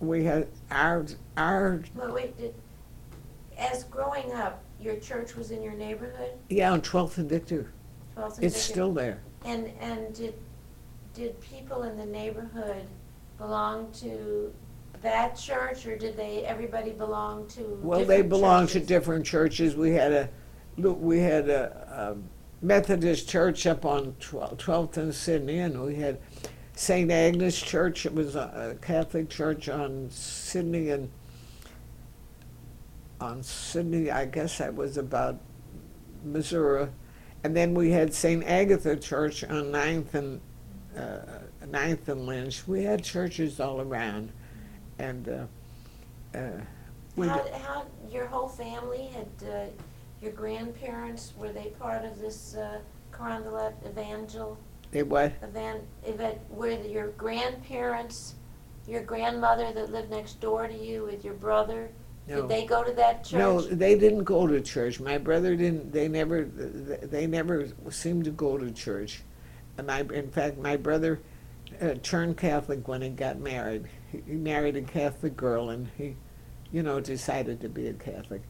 we 0.00 0.24
had 0.24 0.48
our 0.70 1.04
our 1.36 1.82
Well, 1.94 2.14
wait, 2.14 2.36
did, 2.38 2.54
as 3.58 3.84
growing 3.84 4.32
up, 4.32 4.62
your 4.80 4.96
church 4.96 5.36
was 5.36 5.50
in 5.50 5.62
your 5.62 5.74
neighborhood? 5.74 6.30
yeah 6.48 6.72
on 6.72 6.80
Twelfth 6.80 7.18
and 7.18 7.28
Victor. 7.28 7.70
12th 8.16 8.36
and 8.36 8.44
It's 8.44 8.54
Vicar? 8.66 8.72
still 8.72 8.92
there. 8.94 9.20
And, 9.44 9.70
and 9.80 10.12
did, 10.14 10.34
did 11.18 11.40
people 11.40 11.82
in 11.82 11.96
the 11.96 12.06
neighborhood 12.06 12.86
belong 13.38 13.90
to 13.90 14.54
that 15.02 15.36
church, 15.36 15.84
or 15.84 15.96
did 15.96 16.16
they, 16.16 16.44
everybody 16.44 16.92
belong 16.92 17.48
to 17.48 17.76
Well, 17.82 18.00
they 18.00 18.22
different 18.22 18.28
belonged 18.28 18.68
to 18.68 18.74
churches? 18.74 18.88
different 18.88 19.26
churches. 19.26 19.74
We 19.76 19.90
had 19.90 20.12
a, 20.12 20.28
we 20.76 21.18
had 21.18 21.48
a, 21.48 22.16
a 22.62 22.64
Methodist 22.64 23.28
church 23.28 23.66
up 23.66 23.84
on 23.84 24.14
Twelfth 24.20 24.96
and 24.96 25.12
Sidney, 25.12 25.58
and 25.58 25.82
we 25.82 25.96
had 25.96 26.20
St. 26.74 27.10
Agnes 27.10 27.60
Church. 27.60 28.06
It 28.06 28.14
was 28.14 28.36
a, 28.36 28.76
a 28.78 28.84
Catholic 28.84 29.28
church 29.28 29.68
on 29.68 30.08
Sidney 30.10 30.90
and 30.90 31.10
on 33.20 33.42
Sidney. 33.42 34.12
I 34.12 34.24
guess 34.24 34.58
that 34.58 34.72
was 34.72 34.96
about 34.96 35.40
Missouri, 36.24 36.88
and 37.42 37.56
then 37.56 37.74
we 37.74 37.90
had 37.90 38.14
St. 38.14 38.44
Agatha 38.44 38.94
Church 38.94 39.42
on 39.42 39.72
Ninth 39.72 40.14
and 40.14 40.40
uh, 40.98 41.66
Ninth 41.66 42.08
and 42.08 42.26
Lynch. 42.26 42.66
We 42.66 42.84
had 42.84 43.04
churches 43.04 43.60
all 43.60 43.80
around, 43.80 44.32
and. 44.98 45.28
Uh, 45.28 45.46
uh, 46.36 46.60
we 47.16 47.26
How, 47.26 47.44
how, 47.64 47.86
your 48.10 48.26
whole 48.26 48.48
family 48.48 49.10
had, 49.12 49.48
uh, 49.48 49.64
your 50.22 50.32
grandparents, 50.32 51.32
were 51.36 51.52
they 51.52 51.72
part 51.80 52.04
of 52.04 52.20
this, 52.20 52.54
uh, 52.54 52.78
Carondelet 53.12 53.74
Evangel? 53.84 54.56
It 54.92 55.06
what? 55.06 55.32
Evan, 55.42 55.80
event, 56.06 56.38
were 56.48 56.70
your 56.70 57.08
grandparents, 57.08 58.34
your 58.86 59.02
grandmother 59.02 59.72
that 59.72 59.92
lived 59.92 60.10
next 60.10 60.40
door 60.40 60.66
to 60.66 60.74
you 60.74 61.04
with 61.04 61.24
your 61.24 61.34
brother, 61.34 61.90
No. 62.26 62.42
did 62.42 62.48
they 62.48 62.66
go 62.66 62.82
to 62.82 62.92
that 62.92 63.24
church? 63.24 63.38
No, 63.38 63.60
they 63.60 63.98
didn't 63.98 64.24
go 64.24 64.46
to 64.46 64.60
church. 64.60 65.00
My 65.00 65.18
brother 65.18 65.56
didn't. 65.56 65.92
They 65.92 66.08
never. 66.08 66.44
They 66.44 67.26
never 67.26 67.68
seemed 67.90 68.24
to 68.24 68.30
go 68.30 68.56
to 68.56 68.70
church. 68.70 69.22
And 69.78 69.90
I, 69.90 70.00
in 70.00 70.28
fact, 70.30 70.58
my 70.58 70.76
brother 70.76 71.20
uh, 71.80 71.94
turned 72.02 72.36
Catholic 72.36 72.86
when 72.88 73.00
he 73.00 73.10
got 73.10 73.38
married. 73.38 73.84
He, 74.10 74.20
he 74.26 74.32
married 74.34 74.76
a 74.76 74.82
Catholic 74.82 75.36
girl, 75.36 75.70
and 75.70 75.88
he, 75.96 76.16
you 76.72 76.82
know, 76.82 76.98
decided 76.98 77.60
to 77.60 77.68
be 77.68 77.86
a 77.86 77.92
Catholic. 77.94 78.42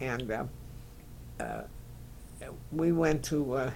And 0.00 0.30
uh, 0.30 0.44
uh, 1.40 1.62
we 2.70 2.92
went 2.92 3.24
to, 3.24 3.54
uh, 3.54 3.70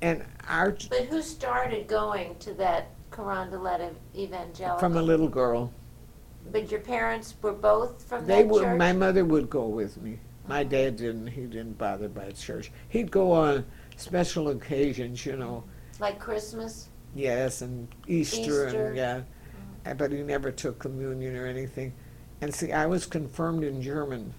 and 0.00 0.24
our 0.48 0.74
But 0.88 1.04
who 1.04 1.20
started 1.20 1.86
going 1.86 2.36
to 2.36 2.54
that 2.54 2.88
Carondelet 3.10 3.92
Evangelical? 4.16 4.78
from 4.78 4.96
a 4.96 5.02
little 5.02 5.28
girl. 5.28 5.70
But 6.50 6.70
your 6.70 6.80
parents 6.80 7.34
were 7.42 7.52
both 7.52 8.02
from 8.02 8.26
They 8.26 8.42
that 8.42 8.48
would. 8.48 8.62
church? 8.62 8.78
My 8.78 8.94
mother 8.94 9.26
would 9.26 9.50
go 9.50 9.66
with 9.66 10.00
me. 10.00 10.18
My 10.46 10.64
dad 10.64 10.96
didn't. 10.96 11.26
He 11.26 11.42
didn't 11.42 11.76
bother 11.76 12.08
by 12.08 12.30
church. 12.30 12.70
He'd 12.88 13.10
go 13.10 13.32
on 13.32 13.66
special 13.96 14.48
occasions, 14.48 15.26
you 15.26 15.36
know. 15.36 15.64
Like 16.00 16.18
Christmas? 16.18 16.88
Yes, 17.14 17.62
and 17.62 17.88
Easter, 18.06 18.38
Easter. 18.68 18.86
and 18.88 18.96
yeah, 18.96 19.20
Uh, 19.86 19.94
but 19.94 20.12
he 20.12 20.22
never 20.22 20.50
took 20.50 20.78
communion 20.78 21.36
or 21.36 21.46
anything. 21.46 21.92
And 22.40 22.54
see, 22.54 22.72
I 22.72 22.86
was 22.86 23.06
confirmed 23.06 23.64
in 23.64 23.82
German, 23.82 24.32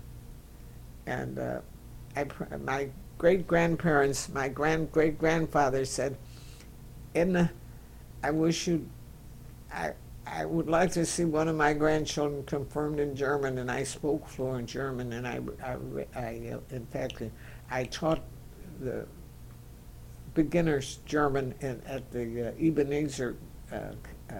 and 1.06 1.40
uh, 1.40 1.60
I, 2.16 2.24
pr- 2.26 2.58
my 2.64 2.90
great 3.18 3.48
grandparents, 3.48 4.30
my 4.30 4.48
grand 4.48 4.92
great 4.92 5.18
grandfather 5.18 5.84
said, 5.86 6.16
"Edna, 7.16 7.52
I 8.24 8.32
wish 8.32 8.68
you, 8.68 8.88
I." 9.74 9.94
I 10.32 10.46
would 10.46 10.70
like 10.70 10.92
to 10.92 11.08
see 11.08 11.26
one 11.26 11.48
of 11.48 11.56
my 11.56 11.74
grandchildren 11.74 12.44
confirmed 12.44 13.00
in 13.00 13.16
German, 13.16 13.58
and 13.58 13.72
I 13.72 13.82
spoke 13.84 14.28
fluent 14.28 14.70
German, 14.70 15.12
and 15.14 15.28
I, 15.28 15.40
I, 15.64 15.76
I 16.16 16.52
uh, 16.54 16.60
in 16.70 16.86
fact, 16.92 17.24
I 17.72 17.86
taught 17.86 18.22
the 18.80 19.08
beginners 20.44 21.00
German 21.06 21.54
in, 21.60 21.82
at 21.86 22.10
the 22.12 22.48
uh, 22.48 22.52
Ebenezer 22.66 23.36
uh, 23.74 23.76
uh, 24.30 24.36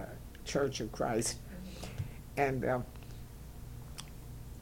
Church 0.46 0.80
of 0.80 0.92
Christ. 0.94 1.40
And 2.38 2.64
uh, 2.64 2.80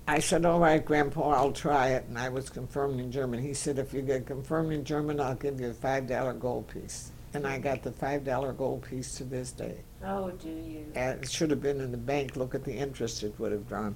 I 0.08 0.18
said, 0.18 0.46
All 0.46 0.60
right, 0.60 0.84
Grandpa, 0.84 1.30
I'll 1.30 1.52
try 1.52 1.90
it. 1.90 2.06
And 2.08 2.18
I 2.18 2.30
was 2.30 2.50
confirmed 2.50 3.00
in 3.00 3.12
German. 3.12 3.40
He 3.40 3.54
said, 3.54 3.78
If 3.78 3.94
you 3.94 4.02
get 4.02 4.26
confirmed 4.26 4.74
in 4.74 4.84
German, 4.84 5.20
I'll 5.20 5.36
give 5.36 5.62
you 5.62 5.70
a 5.70 5.74
$5 5.74 6.40
gold 6.40 6.68
piece. 6.70 7.12
And 7.36 7.46
I 7.46 7.60
got 7.60 7.84
the 7.84 7.92
$5 7.92 8.58
gold 8.58 8.82
piece 8.82 9.16
to 9.18 9.24
this 9.24 9.52
day. 9.52 9.76
Oh, 10.04 10.32
do 10.32 10.50
you? 10.50 10.92
And 10.96 11.24
it 11.24 11.30
should 11.30 11.52
have 11.52 11.62
been 11.62 11.80
in 11.82 11.92
the 11.92 11.98
bank. 11.98 12.36
Look 12.36 12.56
at 12.56 12.64
the 12.64 12.74
interest 12.74 13.22
it 13.22 13.38
would 13.38 13.52
have 13.52 13.68
drawn. 13.68 13.96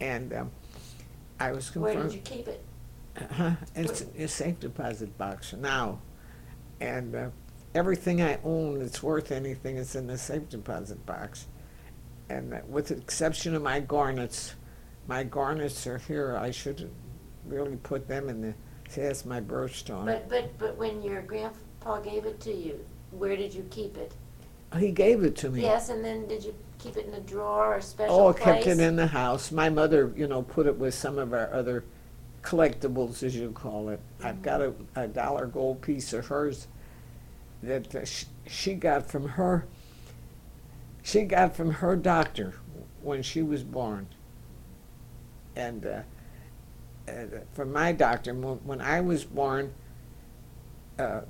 And 0.00 0.34
um, 0.34 0.50
I 1.40 1.52
was 1.52 1.70
confirmed. 1.70 1.94
Where 1.94 2.04
did 2.04 2.12
you 2.12 2.20
keep 2.20 2.46
it? 2.46 2.62
Uh-huh. 3.16 3.52
It's 3.74 4.04
a 4.18 4.28
safe 4.28 4.60
deposit 4.60 5.16
box 5.16 5.54
now. 5.54 6.00
And 6.80 7.14
uh, 7.14 7.30
everything 7.74 8.22
I 8.22 8.38
own 8.44 8.78
that's 8.78 9.02
worth 9.02 9.32
anything 9.32 9.76
is 9.76 9.94
in 9.94 10.06
the 10.06 10.18
safe 10.18 10.48
deposit 10.48 11.04
box. 11.06 11.46
And 12.28 12.60
with 12.68 12.88
the 12.88 12.96
exception 12.96 13.54
of 13.54 13.62
my 13.62 13.80
garnets, 13.80 14.54
my 15.06 15.24
garnets 15.24 15.86
are 15.86 15.98
here. 15.98 16.36
I 16.36 16.50
should 16.50 16.90
really 17.46 17.76
put 17.76 18.06
them 18.06 18.28
in 18.28 18.40
the, 18.42 18.54
see, 18.88 19.00
that's 19.02 19.24
my 19.24 19.40
birthstone. 19.40 20.04
But, 20.04 20.28
but, 20.28 20.58
but 20.58 20.76
when 20.76 21.02
your 21.02 21.22
grandpa 21.22 22.00
gave 22.00 22.26
it 22.26 22.40
to 22.40 22.52
you, 22.52 22.84
where 23.10 23.36
did 23.36 23.54
you 23.54 23.66
keep 23.70 23.96
it? 23.96 24.12
he 24.76 24.90
gave 24.90 25.24
it 25.24 25.34
to 25.36 25.48
me. 25.50 25.62
Yes, 25.62 25.88
and 25.88 26.04
then 26.04 26.26
did 26.28 26.44
you 26.44 26.54
keep 26.78 26.98
it 26.98 27.06
in 27.06 27.14
a 27.14 27.20
drawer 27.20 27.76
or 27.76 27.80
special 27.80 28.14
Oh, 28.14 28.32
place? 28.34 28.44
kept 28.44 28.66
it 28.66 28.80
in 28.80 28.96
the 28.96 29.06
house. 29.06 29.50
My 29.50 29.70
mother, 29.70 30.12
you 30.14 30.26
know, 30.26 30.42
put 30.42 30.66
it 30.66 30.76
with 30.76 30.92
some 30.92 31.16
of 31.16 31.32
our 31.32 31.50
other 31.52 31.84
collectibles, 32.48 33.22
as 33.22 33.36
you 33.36 33.50
call 33.50 33.90
it. 33.90 34.00
I've 34.22 34.40
got 34.40 34.62
a, 34.62 34.72
a 34.96 35.06
dollar 35.06 35.46
gold 35.46 35.82
piece 35.82 36.14
of 36.14 36.26
hers 36.26 36.66
that 37.62 37.94
uh, 37.94 38.06
sh- 38.06 38.24
she 38.46 38.72
got 38.72 39.10
from 39.10 39.28
her. 39.28 39.66
She 41.02 41.24
got 41.24 41.54
from 41.54 41.70
her 41.72 41.94
doctor 41.94 42.54
when 43.02 43.22
she 43.22 43.42
was 43.42 43.62
born, 43.62 44.08
and, 45.56 45.84
uh, 45.84 46.00
uh, 47.06 47.12
from 47.52 47.72
my 47.72 47.92
doctor 47.92 48.32
when, 48.32 48.80
I 48.80 49.00
was 49.02 49.24
born. 49.24 49.72
Uh, 50.98 51.20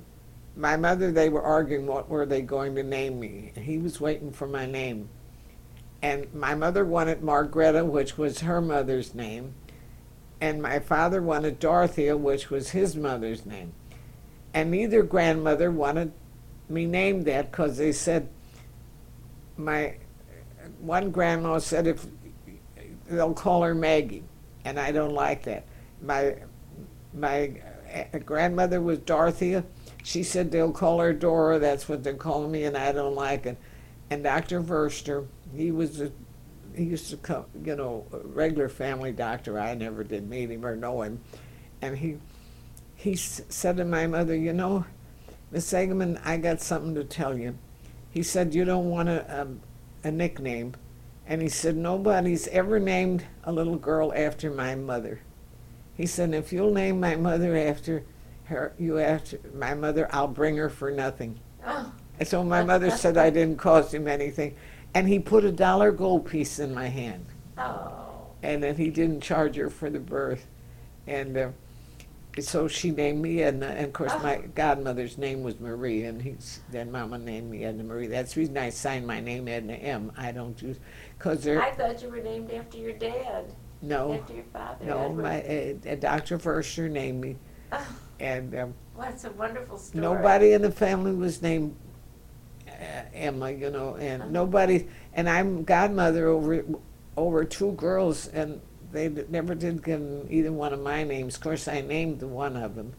my 0.57 0.77
mother, 0.77 1.13
they 1.13 1.29
were 1.29 1.43
arguing 1.43 1.87
what 1.87 2.09
were 2.09 2.27
they 2.27 2.43
going 2.43 2.75
to 2.77 2.83
name 2.83 3.19
me, 3.19 3.53
and 3.57 3.65
he 3.65 3.79
was 3.79 4.01
waiting 4.01 4.33
for 4.33 4.47
my 4.47 4.67
name. 4.67 5.09
And 6.01 6.33
my 6.33 6.55
mother 6.55 6.85
wanted 6.85 7.23
Margreta, 7.23 7.85
which 7.85 8.17
was 8.17 8.41
her 8.41 8.61
mother's 8.61 9.15
name, 9.15 9.55
and 10.41 10.63
my 10.63 10.79
father 10.79 11.21
wanted 11.21 11.59
Dorothea, 11.59 12.17
which 12.17 12.51
was 12.51 12.71
his 12.71 12.97
mother's 12.97 13.45
name. 13.45 13.73
And 14.55 14.71
neither 14.71 15.03
grandmother 15.03 15.71
wanted 15.71 16.13
me 16.69 16.87
named 16.87 17.25
that 17.27 17.51
because 17.51 17.77
they 17.77 17.93
said 17.93 18.29
my 19.57 19.97
one 20.81 21.11
grandma 21.11 21.59
said 21.59 21.87
if 21.87 22.07
they'll 23.09 23.35
call 23.35 23.63
her 23.63 23.75
Maggie, 23.75 24.25
and 24.65 24.79
I 24.79 24.93
don't 24.93 25.15
like 25.15 25.43
that. 25.45 25.65
My 26.01 26.37
my 27.13 27.53
uh, 27.93 28.19
grandmother 28.19 28.81
was 28.81 28.99
Dorothea. 29.01 29.65
She 30.05 30.23
said 30.23 30.51
they'll 30.51 30.73
call 30.73 31.01
her 31.01 31.13
Dora. 31.13 31.59
That's 31.59 31.89
what 31.89 32.05
they're 32.05 32.15
calling 32.15 32.53
me, 32.53 32.65
and 32.65 32.77
I 32.77 32.93
don't 32.93 33.15
like 33.15 33.47
it. 33.47 33.59
And 34.11 34.23
Dr. 34.23 34.63
Verster, 34.63 35.27
he 35.55 35.71
was 35.71 36.01
a, 36.01 36.13
he 36.79 36.85
used 36.85 37.11
to 37.11 37.17
come, 37.17 37.45
you 37.65 37.77
know, 37.77 38.07
a 38.13 38.19
regular 38.19 38.69
family 38.69 39.13
doctor. 39.13 39.59
I 39.59 39.75
never 39.75 40.05
did 40.05 40.29
meet 40.29 40.51
him 40.51 40.65
or 40.65 40.77
know 40.77 41.03
him, 41.03 41.21
and 41.83 41.99
he 41.99 42.19
he 42.95 43.13
s- 43.13 43.43
said 43.49 43.77
to 43.77 43.85
my 43.85 44.07
mother, 44.07 44.35
you 44.35 44.53
know, 44.53 44.85
Miss 45.51 45.73
Egerman, 45.73 46.21
I 46.25 46.37
got 46.37 46.61
something 46.61 46.95
to 46.95 47.05
tell 47.05 47.37
you. 47.39 47.57
He 48.11 48.23
said 48.23 48.55
you 48.55 48.65
don't 48.65 48.89
want 48.91 49.09
a 49.09 49.43
um, 49.43 49.61
a 50.05 50.11
nickname, 50.11 50.75
and 51.27 51.43
he 51.43 51.49
said 51.49 51.77
nobody's 51.77 52.49
ever 52.49 52.79
named 52.79 53.25
a 53.45 53.53
little 53.53 53.77
girl 53.77 54.13
after 54.15 54.51
my 54.51 54.75
mother. 54.75 55.21
He 55.97 56.07
said 56.07 56.33
if 56.33 56.53
you'll 56.53 56.73
name 56.73 57.01
my 57.01 57.17
mother 57.17 57.57
after 57.57 58.05
her, 58.45 58.73
you 58.79 58.99
after 58.99 59.39
my 59.55 59.75
mother, 59.75 60.09
I'll 60.13 60.29
bring 60.29 60.57
her 60.57 60.71
for 60.71 60.91
nothing. 60.91 61.41
Oh, 61.67 61.93
And 62.19 62.27
so 62.29 62.43
my 62.45 62.63
mother 62.63 62.91
said 62.91 63.17
I 63.17 63.31
didn't 63.31 63.59
cost 63.59 63.93
him 63.93 64.07
anything. 64.09 64.55
And 64.95 65.09
he 65.09 65.19
put 65.19 65.45
a 65.45 65.53
dollar 65.53 65.93
gold 65.93 66.27
piece 66.27 66.59
in 66.59 66.75
my 66.75 66.87
hand. 66.89 67.27
oh. 67.59 67.93
And 68.43 68.63
then 68.63 68.77
he 68.77 68.91
didn't 68.91 69.21
charge 69.21 69.57
her 69.57 69.69
for 69.69 69.91
the 69.91 69.99
birth. 69.99 70.47
And 71.09 71.37
uh, 71.37 71.49
so 72.39 72.69
she 72.69 72.93
named 72.93 73.21
me 73.21 73.43
Edna, 73.43 73.67
and 73.67 73.87
of 73.87 73.93
course 73.93 74.13
my 74.23 74.37
Oh. 74.37 74.45
godmother's 74.55 75.19
name 75.19 75.43
was 75.43 75.59
Marie, 75.59 76.05
and 76.05 76.23
he's, 76.23 76.61
then 76.71 76.93
Mama 76.93 77.19
named 77.19 77.51
me 77.51 77.65
Edna 77.65 77.83
Marie. 77.83 78.07
That's 78.07 78.35
the 78.35 78.41
reason 78.43 78.57
I 78.57 78.71
signed 78.71 79.07
my 79.09 79.19
name 79.21 79.49
Edna 79.49 79.73
M. 79.73 80.13
I 80.17 80.31
don't 80.31 80.57
do, 80.57 80.77
cause 81.19 81.43
there, 81.43 81.61
I 81.61 81.73
thought 81.73 82.01
you 82.01 82.11
were 82.11 82.21
named 82.21 82.53
after 82.53 82.79
your 82.79 82.93
dad, 82.93 83.47
no, 83.83 84.13
after 84.13 84.35
your 84.35 84.45
father. 84.53 84.85
no, 84.85 85.07
Edward. 85.07 85.23
my, 85.23 85.43
uh, 85.43 85.95
Dr. 85.97 86.39
Forsher 86.39 86.89
named 86.89 87.21
me, 87.21 87.37
Oh, 87.73 87.97
and, 88.21 88.55
um, 88.55 88.75
well, 88.97 89.09
that's 89.11 89.25
a 89.25 89.33
wonderful 89.33 89.79
story. 89.79 90.01
nobody 90.01 90.53
in 90.53 90.63
the 90.63 90.71
family 90.71 91.13
was 91.13 91.43
named 91.43 91.75
uh, 91.75 91.88
Emma, 93.15 93.51
you 93.51 93.71
know, 93.71 93.97
and 93.97 94.23
Uh-huh. 94.23 94.31
nobody, 94.31 94.87
and 95.15 95.29
I'm 95.29 95.65
godmother 95.65 96.29
over, 96.29 96.65
over 97.17 97.45
two 97.45 97.73
girls, 97.73 98.29
and 98.29 98.61
they 98.93 99.09
d- 99.09 99.25
never 99.29 99.55
did 99.55 99.83
give 99.83 100.27
either 100.31 100.53
one 100.53 100.73
of 100.73 100.81
my 100.81 101.05
names. 101.05 101.35
Of 101.37 101.43
course, 101.43 101.69
I 101.69 101.81
named 101.81 102.21
the 102.21 102.29
one 102.29 102.57
of 102.57 102.75
them, 102.77 102.93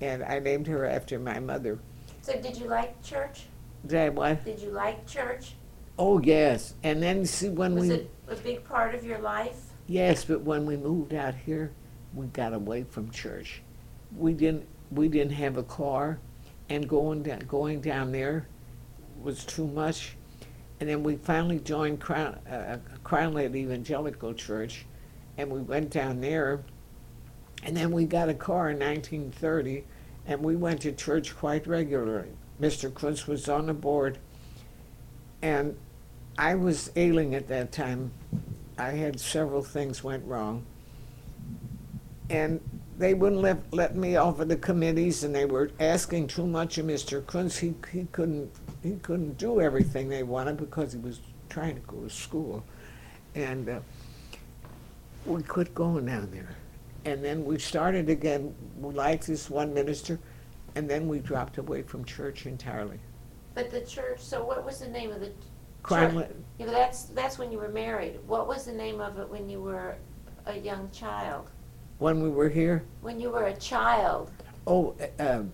and 0.00 0.22
I 0.22 0.38
named 0.38 0.66
her 0.66 0.84
after 0.84 1.18
my 1.18 1.38
mother. 1.40 1.78
So 2.22 2.38
did 2.40 2.56
you 2.56 2.66
like 2.66 3.02
church? 3.02 3.44
Did 3.86 3.98
I 4.00 4.08
what? 4.10 4.44
Did 4.44 4.60
you 4.60 4.70
like 4.70 5.06
church? 5.06 5.54
Oh, 5.98 6.20
yes, 6.20 6.74
and 6.82 7.02
then 7.02 7.24
see 7.24 7.48
when 7.48 7.74
Was 7.74 7.82
we, 7.84 7.88
Was 7.88 7.98
it 7.98 8.10
a 8.28 8.34
big 8.42 8.64
part 8.64 8.94
of 8.94 9.04
your 9.04 9.18
life? 9.18 9.58
yes, 9.86 10.24
but 10.24 10.42
when 10.42 10.66
we 10.66 10.76
moved 10.76 11.14
out 11.14 11.34
here, 11.34 11.72
we 12.14 12.26
got 12.26 12.52
away 12.52 12.84
from 12.84 13.10
church. 13.10 13.62
We 14.16 14.34
didn't, 14.34 14.66
we 14.90 15.08
didn't 15.08 15.32
have 15.32 15.56
a 15.56 15.62
car, 15.62 16.18
and 16.68 16.86
going 16.88 17.22
down, 17.22 17.38
going 17.40 17.80
down 17.80 18.12
there 18.12 18.46
was 19.26 19.44
too 19.44 19.66
much. 19.66 20.16
And 20.80 20.88
then 20.88 21.02
we 21.02 21.16
finally 21.16 21.58
joined 21.58 22.00
Crown, 22.00 22.38
uh, 22.48 22.78
Evangelical 23.12 24.32
Church, 24.32 24.86
and 25.36 25.50
we 25.50 25.60
went 25.60 25.90
down 25.90 26.20
there. 26.20 26.62
And 27.62 27.76
then 27.76 27.90
we 27.90 28.04
got 28.04 28.28
a 28.28 28.34
car 28.34 28.70
in 28.70 28.78
1930, 28.78 29.84
and 30.26 30.40
we 30.42 30.54
went 30.56 30.82
to 30.82 30.92
church 30.92 31.36
quite 31.36 31.66
regularly. 31.66 32.28
Mr. 32.60 32.90
Kunz 32.90 33.26
was 33.26 33.48
on 33.48 33.66
the 33.66 33.74
board, 33.74 34.18
and 35.42 35.76
I 36.38 36.54
was 36.54 36.90
ailing 36.96 37.34
at 37.34 37.48
that 37.48 37.72
time. 37.72 38.12
I 38.78 38.90
had 38.90 39.18
several 39.18 39.62
things 39.62 40.04
went 40.04 40.24
wrong. 40.24 40.64
And 42.28 42.60
they 42.98 43.14
wouldn't 43.14 43.40
let, 43.40 43.72
let 43.72 43.96
me 43.96 44.16
off 44.16 44.40
of 44.40 44.48
the 44.48 44.56
committees, 44.56 45.24
and 45.24 45.34
they 45.34 45.44
were 45.44 45.70
asking 45.80 46.28
too 46.28 46.46
much 46.46 46.78
of 46.78 46.86
Mr. 46.86 47.22
Kunz. 47.22 47.58
He, 47.58 47.74
he 47.92 48.06
couldn't, 48.12 48.50
he 48.86 48.96
couldn't 48.96 49.36
do 49.36 49.60
everything 49.60 50.08
they 50.08 50.22
wanted 50.22 50.56
because 50.56 50.92
he 50.92 50.98
was 50.98 51.20
trying 51.48 51.74
to 51.74 51.80
go 51.82 52.00
to 52.02 52.10
school. 52.10 52.64
And 53.34 53.68
uh, 53.68 53.80
we 55.24 55.42
quit 55.42 55.74
going 55.74 56.06
down 56.06 56.30
there. 56.30 56.56
And 57.04 57.24
then 57.24 57.44
we 57.44 57.58
started 57.58 58.08
again, 58.08 58.54
we 58.78 58.94
liked 58.94 59.26
this 59.26 59.50
one 59.50 59.74
minister, 59.74 60.18
and 60.74 60.88
then 60.88 61.08
we 61.08 61.18
dropped 61.18 61.58
away 61.58 61.82
from 61.82 62.04
church 62.04 62.46
entirely. 62.46 62.98
But 63.54 63.70
the 63.70 63.80
church, 63.82 64.20
so 64.20 64.44
what 64.44 64.64
was 64.64 64.78
the 64.78 64.88
name 64.88 65.10
of 65.10 65.20
the 65.20 65.32
Crime, 65.82 66.18
church? 66.18 66.30
Yeah, 66.58 66.66
but 66.66 66.72
that's, 66.72 67.04
that's 67.04 67.38
when 67.38 67.52
you 67.52 67.58
were 67.58 67.68
married. 67.68 68.18
What 68.26 68.48
was 68.48 68.64
the 68.66 68.72
name 68.72 69.00
of 69.00 69.18
it 69.18 69.28
when 69.28 69.48
you 69.48 69.60
were 69.60 69.96
a 70.46 70.56
young 70.56 70.90
child? 70.90 71.50
when 71.98 72.22
we 72.22 72.28
were 72.28 72.50
here, 72.50 72.84
When 73.00 73.18
you 73.18 73.30
were 73.30 73.44
a 73.44 73.56
child? 73.56 74.30
oh, 74.66 74.94
uh, 75.18 75.38
um, 75.38 75.52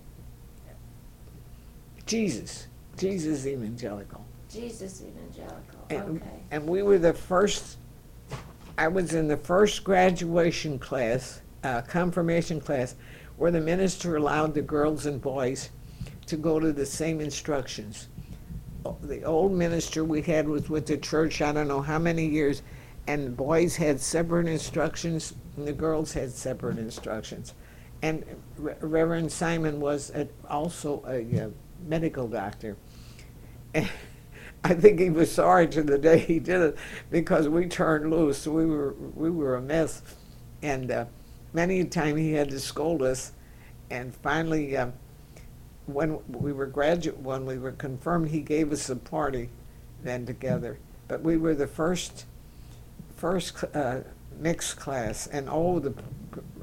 Jesus, 2.05 2.67
Jesus 3.03 3.47
Evangelical. 3.47 4.25
Jesus 4.49 5.03
Evangelical, 5.03 5.87
And, 5.91 6.23
okay. 6.23 6.41
and 6.53 6.69
we 6.69 6.83
were 6.85 6.99
the 6.99 7.13
first, 7.13 7.79
I 8.79 8.87
was 8.87 9.15
in 9.15 9.27
the 9.27 9.37
first 9.37 9.83
graduation 9.83 10.79
class, 10.79 11.41
uh, 11.65 11.83
confirmation 11.83 12.61
class, 12.61 12.95
where 13.39 13.51
the 13.51 13.61
minister 13.61 14.17
allowed 14.17 14.55
the 14.55 14.63
girls 14.63 15.07
and 15.07 15.21
boys 15.21 15.71
to 16.27 16.37
go 16.37 16.61
to 16.61 16.73
the 16.73 16.87
same 16.87 17.21
instructions. 17.21 18.09
The 19.03 19.25
old 19.25 19.53
minister 19.53 20.05
we 20.05 20.23
had 20.23 20.49
was 20.49 20.71
with 20.71 20.87
the 20.87 20.97
church, 20.97 21.43
I 21.43 21.53
don't 21.53 21.67
know 21.67 21.83
how 21.83 21.99
many 21.99 22.27
years, 22.27 22.63
and 23.09 23.27
the 23.27 23.31
boys 23.31 23.75
had 23.75 24.01
separate 24.01 24.47
instructions, 24.47 25.35
and 25.57 25.67
the 25.67 25.73
girls 25.73 26.13
had 26.13 26.31
separate 26.31 26.79
instructions. 26.79 27.55
And 28.03 28.25
Re- 28.57 28.75
Reverend 28.81 29.33
Simon 29.33 29.81
was 29.81 30.11
a- 30.11 30.29
also 30.49 31.03
a 31.07 31.47
uh, 31.47 31.51
medical 31.89 32.29
doctor. 32.29 32.77
I 34.65 34.75
think 34.75 35.01
he 35.01 35.11
was 35.11 35.31
sorry 35.33 35.67
to 35.69 35.83
the 35.83 35.99
day 35.99 36.19
he 36.19 36.39
did 36.39 36.61
it 36.61 36.79
because 37.11 37.49
we 37.49 37.67
turned 37.67 38.11
loose. 38.11 38.47
We 38.47 38.67
were 38.67 38.95
we 39.15 39.31
were 39.31 39.57
a 39.57 39.63
mess, 39.63 40.03
and 40.63 40.91
uh, 40.91 41.05
many 41.53 41.81
a 41.81 41.85
time 41.85 42.17
he 42.17 42.33
had 42.33 42.51
to 42.51 42.61
scold 42.61 43.03
us. 43.03 43.33
And 43.91 44.15
finally, 44.15 44.77
uh, 44.77 44.89
when 45.87 46.19
we 46.29 46.53
were 46.53 46.67
graduate, 46.67 47.19
when 47.19 47.45
we 47.45 47.59
were 47.59 47.73
confirmed, 47.73 48.31
he 48.31 48.41
gave 48.41 48.73
us 48.73 48.89
a 48.89 48.97
party 48.97 49.49
then 50.03 50.27
together. 50.27 50.79
But 51.09 51.23
we 51.23 51.37
were 51.37 51.55
the 51.55 51.67
first 51.67 52.27
first 53.17 53.65
uh, 53.75 54.01
mixed 54.39 54.77
class, 54.77 55.27
and 55.27 55.49
all 55.49 55.81
the 55.81 55.95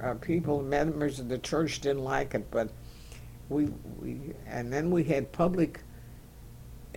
uh, 0.01 0.13
people, 0.15 0.61
members 0.61 1.19
of 1.19 1.27
the 1.27 1.37
church, 1.37 1.81
didn't 1.81 2.03
like 2.03 2.33
it. 2.33 2.49
But 2.49 2.69
we 3.49 3.65
we 3.99 4.33
and 4.47 4.71
then 4.71 4.89
we 4.89 5.03
had 5.03 5.31
public 5.31 5.81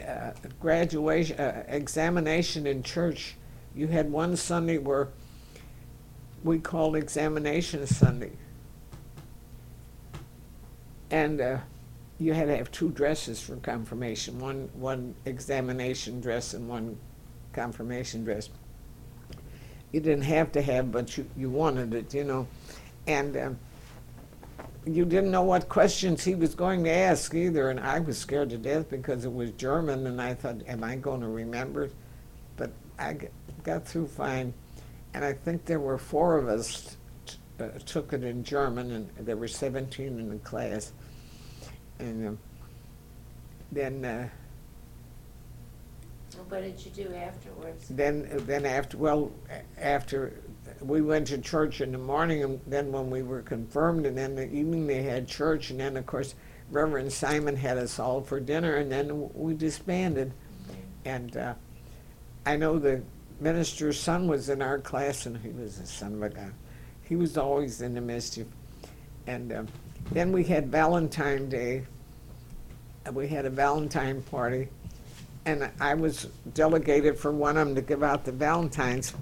uh, 0.03 0.33
graduation 0.61 1.39
uh, 1.39 1.65
examination 1.69 2.67
in 2.67 2.83
church. 2.83 3.37
You 3.75 3.87
had 3.87 4.11
one 4.11 4.37
Sunday 4.37 4.79
where 4.79 5.09
we 6.45 6.59
called 6.59 6.97
examination 6.97 7.87
Sunday, 7.87 8.33
and 11.11 11.41
uh, 11.41 11.59
you 12.19 12.33
had 12.33 12.49
to 12.49 12.57
have 12.57 12.71
two 12.71 12.91
dresses 12.91 13.41
for 13.41 13.57
confirmation: 13.57 14.39
one 14.39 14.69
one 14.75 15.15
examination 15.25 16.21
dress 16.21 16.55
and 16.55 16.69
one 16.69 16.99
confirmation 17.53 18.25
dress. 18.25 18.51
You 19.93 20.01
didn't 20.01 20.25
have 20.25 20.53
to 20.53 20.63
have, 20.63 20.91
but 20.93 21.17
you 21.17 21.27
you 21.37 21.51
wanted 21.51 21.95
it, 21.95 22.13
you 22.15 22.25
know, 22.25 22.47
and. 23.07 23.37
Um, 23.37 23.59
you 24.85 25.05
didn't 25.05 25.31
know 25.31 25.43
what 25.43 25.69
questions 25.69 26.25
he 26.25 26.35
was 26.35 26.55
going 26.55 26.83
to 26.85 26.91
ask 26.91 27.35
either, 27.35 27.71
and 27.71 27.79
I 27.79 28.01
was 28.01 28.19
scared 28.19 28.51
to 28.51 28.59
death 28.59 28.91
because 28.91 29.25
it 29.25 29.33
was 29.33 29.53
German, 29.53 30.07
and 30.07 30.21
I 30.21 30.35
thought, 30.35 30.57
am 30.67 30.83
I 30.83 30.97
going 30.97 31.21
to 31.21 31.29
remember? 31.29 31.91
But 32.57 32.73
I 32.99 33.17
got 33.63 33.87
through 33.87 34.09
fine, 34.09 34.53
and 35.15 35.25
I 35.25 35.35
think 35.35 35.65
there 35.65 35.81
were 35.81 35.99
four 35.99 36.37
of 36.37 36.49
us 36.49 36.97
t- 37.27 37.37
uh, 37.61 37.69
took 37.87 38.13
it 38.13 38.25
in 38.25 38.43
German, 38.43 38.91
and 38.91 39.27
there 39.27 39.37
were 39.37 39.49
17 39.49 40.07
in 40.07 40.29
the 40.29 40.37
class. 40.39 40.93
And 42.01 42.29
um, 42.29 42.39
then, 43.71 44.05
uh, 44.05 44.29
What 46.49 46.63
did 46.63 46.85
you 46.85 46.91
do 46.91 47.15
afterwards? 47.15 47.87
then, 47.89 48.29
then 48.47 48.67
after, 48.67 48.97
well, 48.97 49.33
after 49.79 50.33
we 50.81 51.01
went 51.01 51.27
to 51.29 51.39
church 51.39 51.81
in 51.81 51.93
the 51.93 51.99
morning, 51.99 52.43
and 52.43 52.61
then 52.67 52.93
when 52.93 53.11
we 53.11 53.23
were 53.23 53.43
confirmed, 53.43 54.07
and 54.07 54.17
then 54.17 54.35
the 54.35 54.51
evening 54.53 54.87
they 54.87 55.03
had 55.03 55.29
church, 55.29 55.71
and 55.71 55.81
then 55.81 55.97
of 55.97 56.07
course 56.07 56.35
Reverend 56.71 57.13
Simon 57.13 57.57
had 57.57 57.79
us 57.79 57.99
all 57.99 58.23
for 58.23 58.41
dinner, 58.41 58.77
and 58.77 58.91
then 58.91 59.31
we 59.35 59.55
disbanded. 59.55 60.33
And 61.05 61.37
uh, 61.37 61.55
I 62.47 62.57
know 62.57 62.79
the 62.79 63.03
minister's 63.41 63.99
son 63.99 64.27
was 64.27 64.49
in 64.49 64.63
our 64.63 64.79
class, 64.79 65.27
and 65.27 65.37
he 65.37 65.51
was 65.51 65.79
a 65.79 65.87
son 65.87 66.15
of 66.15 66.23
a 66.23 66.29
gun. 66.31 66.55
He 67.03 67.17
was 67.17 67.37
always 67.37 67.83
in 67.83 67.95
the 67.95 68.01
mischief. 68.01 68.47
And 69.27 69.53
uh, 69.53 69.65
then 70.13 70.33
we 70.33 70.45
had 70.45 70.69
Valentine 70.71 71.49
Day. 71.49 71.85
We 73.13 73.29
had 73.29 73.45
a 73.47 73.51
Valentine 73.51 74.23
party, 74.23 74.69
and 75.45 75.71
I 75.81 75.95
was 75.95 76.29
delegated 76.55 77.19
for 77.19 77.33
one 77.33 77.57
of 77.57 77.67
them 77.67 77.75
to 77.75 77.83
give 77.83 78.03
out 78.03 78.25
the 78.25 78.33
Valentines. 78.33 79.15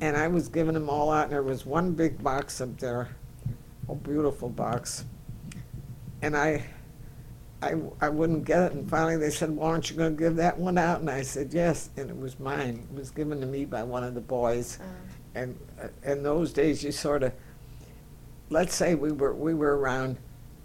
And 0.00 0.16
I 0.16 0.28
was 0.28 0.48
giving 0.48 0.74
them 0.74 0.88
all 0.88 1.10
out, 1.10 1.24
and 1.24 1.32
there 1.32 1.42
was 1.42 1.66
one 1.66 1.92
big 1.92 2.22
box 2.22 2.60
up 2.60 2.78
there, 2.78 3.08
a 3.88 3.94
beautiful 3.94 4.48
box. 4.48 5.04
And 6.22 6.36
I, 6.36 6.64
I, 7.62 7.74
I 8.00 8.08
wouldn't 8.08 8.44
get 8.44 8.62
it, 8.62 8.72
and 8.72 8.88
finally 8.88 9.16
they 9.16 9.30
said, 9.30 9.56
"Well, 9.56 9.66
aren't 9.66 9.90
you 9.90 9.96
going 9.96 10.16
to 10.16 10.22
give 10.22 10.36
that 10.36 10.56
one 10.56 10.78
out?" 10.78 11.00
And 11.00 11.10
I 11.10 11.22
said, 11.22 11.52
"Yes," 11.52 11.90
and 11.96 12.08
it 12.10 12.16
was 12.16 12.38
mine. 12.38 12.86
It 12.92 12.96
was 12.96 13.10
given 13.10 13.40
to 13.40 13.46
me 13.46 13.64
by 13.64 13.82
one 13.82 14.04
of 14.04 14.14
the 14.14 14.20
boys. 14.20 14.78
Uh, 14.80 14.84
And 15.34 15.58
uh, 15.80 15.88
in 16.10 16.22
those 16.22 16.52
days, 16.52 16.82
you 16.82 16.90
sort 16.90 17.22
of, 17.22 17.32
let's 18.50 18.74
say 18.74 18.94
we 18.94 19.12
were 19.12 19.34
we 19.34 19.54
were 19.54 19.76
around 19.76 20.16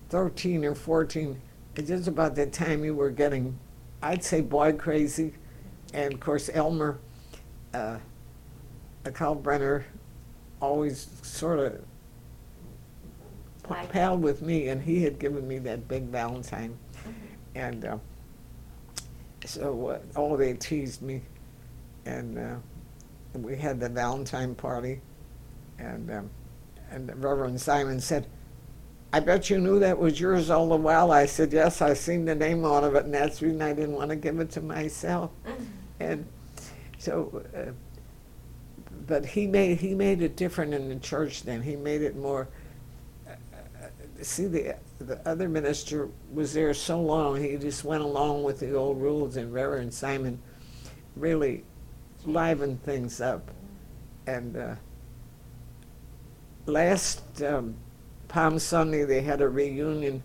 thirteen 0.10 0.64
or 0.64 0.76
fourteen. 0.76 1.42
It's 1.76 1.88
just 1.88 2.08
about 2.08 2.36
the 2.36 2.46
time 2.46 2.84
you 2.84 2.94
were 2.96 3.10
getting, 3.10 3.58
I'd 4.02 4.24
say, 4.24 4.42
boy 4.42 4.74
crazy, 4.74 5.34
and 5.94 6.14
of 6.14 6.20
course 6.20 6.50
Elmer, 6.54 7.00
uh, 7.74 7.98
Kalbrenner, 9.06 9.84
always 10.62 11.08
sort 11.24 11.60
of 11.60 11.84
Like- 13.70 13.92
palled 13.92 14.22
with 14.22 14.42
me, 14.42 14.68
and 14.68 14.82
he 14.82 15.04
had 15.04 15.18
given 15.20 15.48
me 15.48 15.58
that 15.60 15.88
big 15.88 16.04
Valentine, 16.04 16.78
and 17.56 17.86
uh, 17.86 17.98
so 19.46 19.88
uh, 19.88 20.00
oh, 20.16 20.38
they 20.38 20.54
teased 20.54 21.02
me, 21.02 21.22
and 22.06 22.38
uh, 22.38 22.56
we 23.34 23.56
had 23.56 23.80
the 23.80 23.90
Valentine 23.90 24.54
party, 24.54 25.02
and 25.80 26.12
um, 26.12 26.30
And 26.92 27.10
Reverend 27.24 27.60
Simon 27.60 28.00
said, 28.00 28.28
I 29.16 29.20
bet 29.20 29.52
you 29.52 29.60
knew 29.60 29.78
that 29.78 30.00
was 30.00 30.20
yours 30.20 30.50
all 30.50 30.70
the 30.70 30.76
while. 30.76 31.12
I 31.12 31.28
said, 31.28 31.54
yes, 31.54 31.84
I 31.84 31.94
seen 31.94 32.26
the 32.26 32.34
name 32.34 32.66
on 32.66 32.84
of 32.84 32.96
it, 32.96 33.06
and 33.06 33.14
that's 33.14 33.38
the 33.38 33.46
reason 33.46 33.62
I 33.62 33.72
didn't 33.72 33.94
want 33.94 34.10
to 34.10 34.16
give 34.16 34.40
it 34.40 34.50
to 34.52 34.62
myself. 34.62 35.30
And 36.00 36.26
so, 36.98 37.44
uh, 37.56 37.74
but 39.06 39.24
he 39.24 39.46
made, 39.46 39.78
he 39.78 39.94
made 39.94 40.24
it 40.24 40.36
different 40.36 40.74
in 40.74 40.90
the 40.90 40.96
church 40.96 41.44
then. 41.44 41.62
He 41.62 41.76
made 41.76 42.02
it 42.02 42.16
more, 42.16 42.48
uh, 43.28 43.34
uh, 43.84 43.88
see, 44.24 44.48
the, 44.48 44.78
the 44.98 45.20
other 45.30 45.48
minister 45.48 46.10
was 46.34 46.52
there 46.52 46.74
so 46.74 47.00
long, 47.00 47.40
he 47.40 47.56
just 47.58 47.84
went 47.84 48.02
along 48.02 48.42
with 48.42 48.60
the 48.60 48.74
old 48.74 49.00
rules, 49.00 49.38
and 49.38 49.54
Reverend 49.54 49.94
Simon 49.94 50.42
really 51.16 51.64
livened 52.26 52.82
things 52.82 53.22
up. 53.22 53.52
And 54.26 54.58
uh, 54.58 54.76
last 56.66 57.44
um, 57.44 57.76
Palm 58.34 58.58
Sunday, 58.58 59.04
they 59.04 59.22
had 59.22 59.42
a 59.42 59.48
reunion 59.48 60.24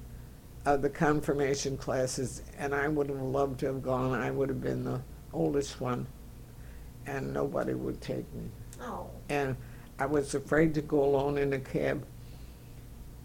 of 0.65 0.81
the 0.81 0.89
confirmation 0.89 1.77
classes, 1.77 2.41
and 2.57 2.75
I 2.75 2.89
would 2.89 3.11
have 3.11 3.21
loved 3.21 3.61
to 3.61 3.67
have 3.67 3.83
gone. 3.83 4.19
I 4.19 4.31
would 4.31 4.49
have 4.49 4.63
been 4.63 4.83
the 4.83 5.03
oldest 5.35 5.79
one, 5.79 6.07
and 7.05 7.35
nobody 7.35 7.75
would 7.75 8.01
take 8.01 8.25
me. 8.33 8.45
Oh, 8.81 9.11
And 9.29 9.55
I 9.99 10.07
was 10.07 10.35
afraid 10.35 10.73
to 10.77 10.81
go 10.81 11.05
alone 11.05 11.37
in 11.37 11.53
a 11.53 11.59
cab 11.59 12.03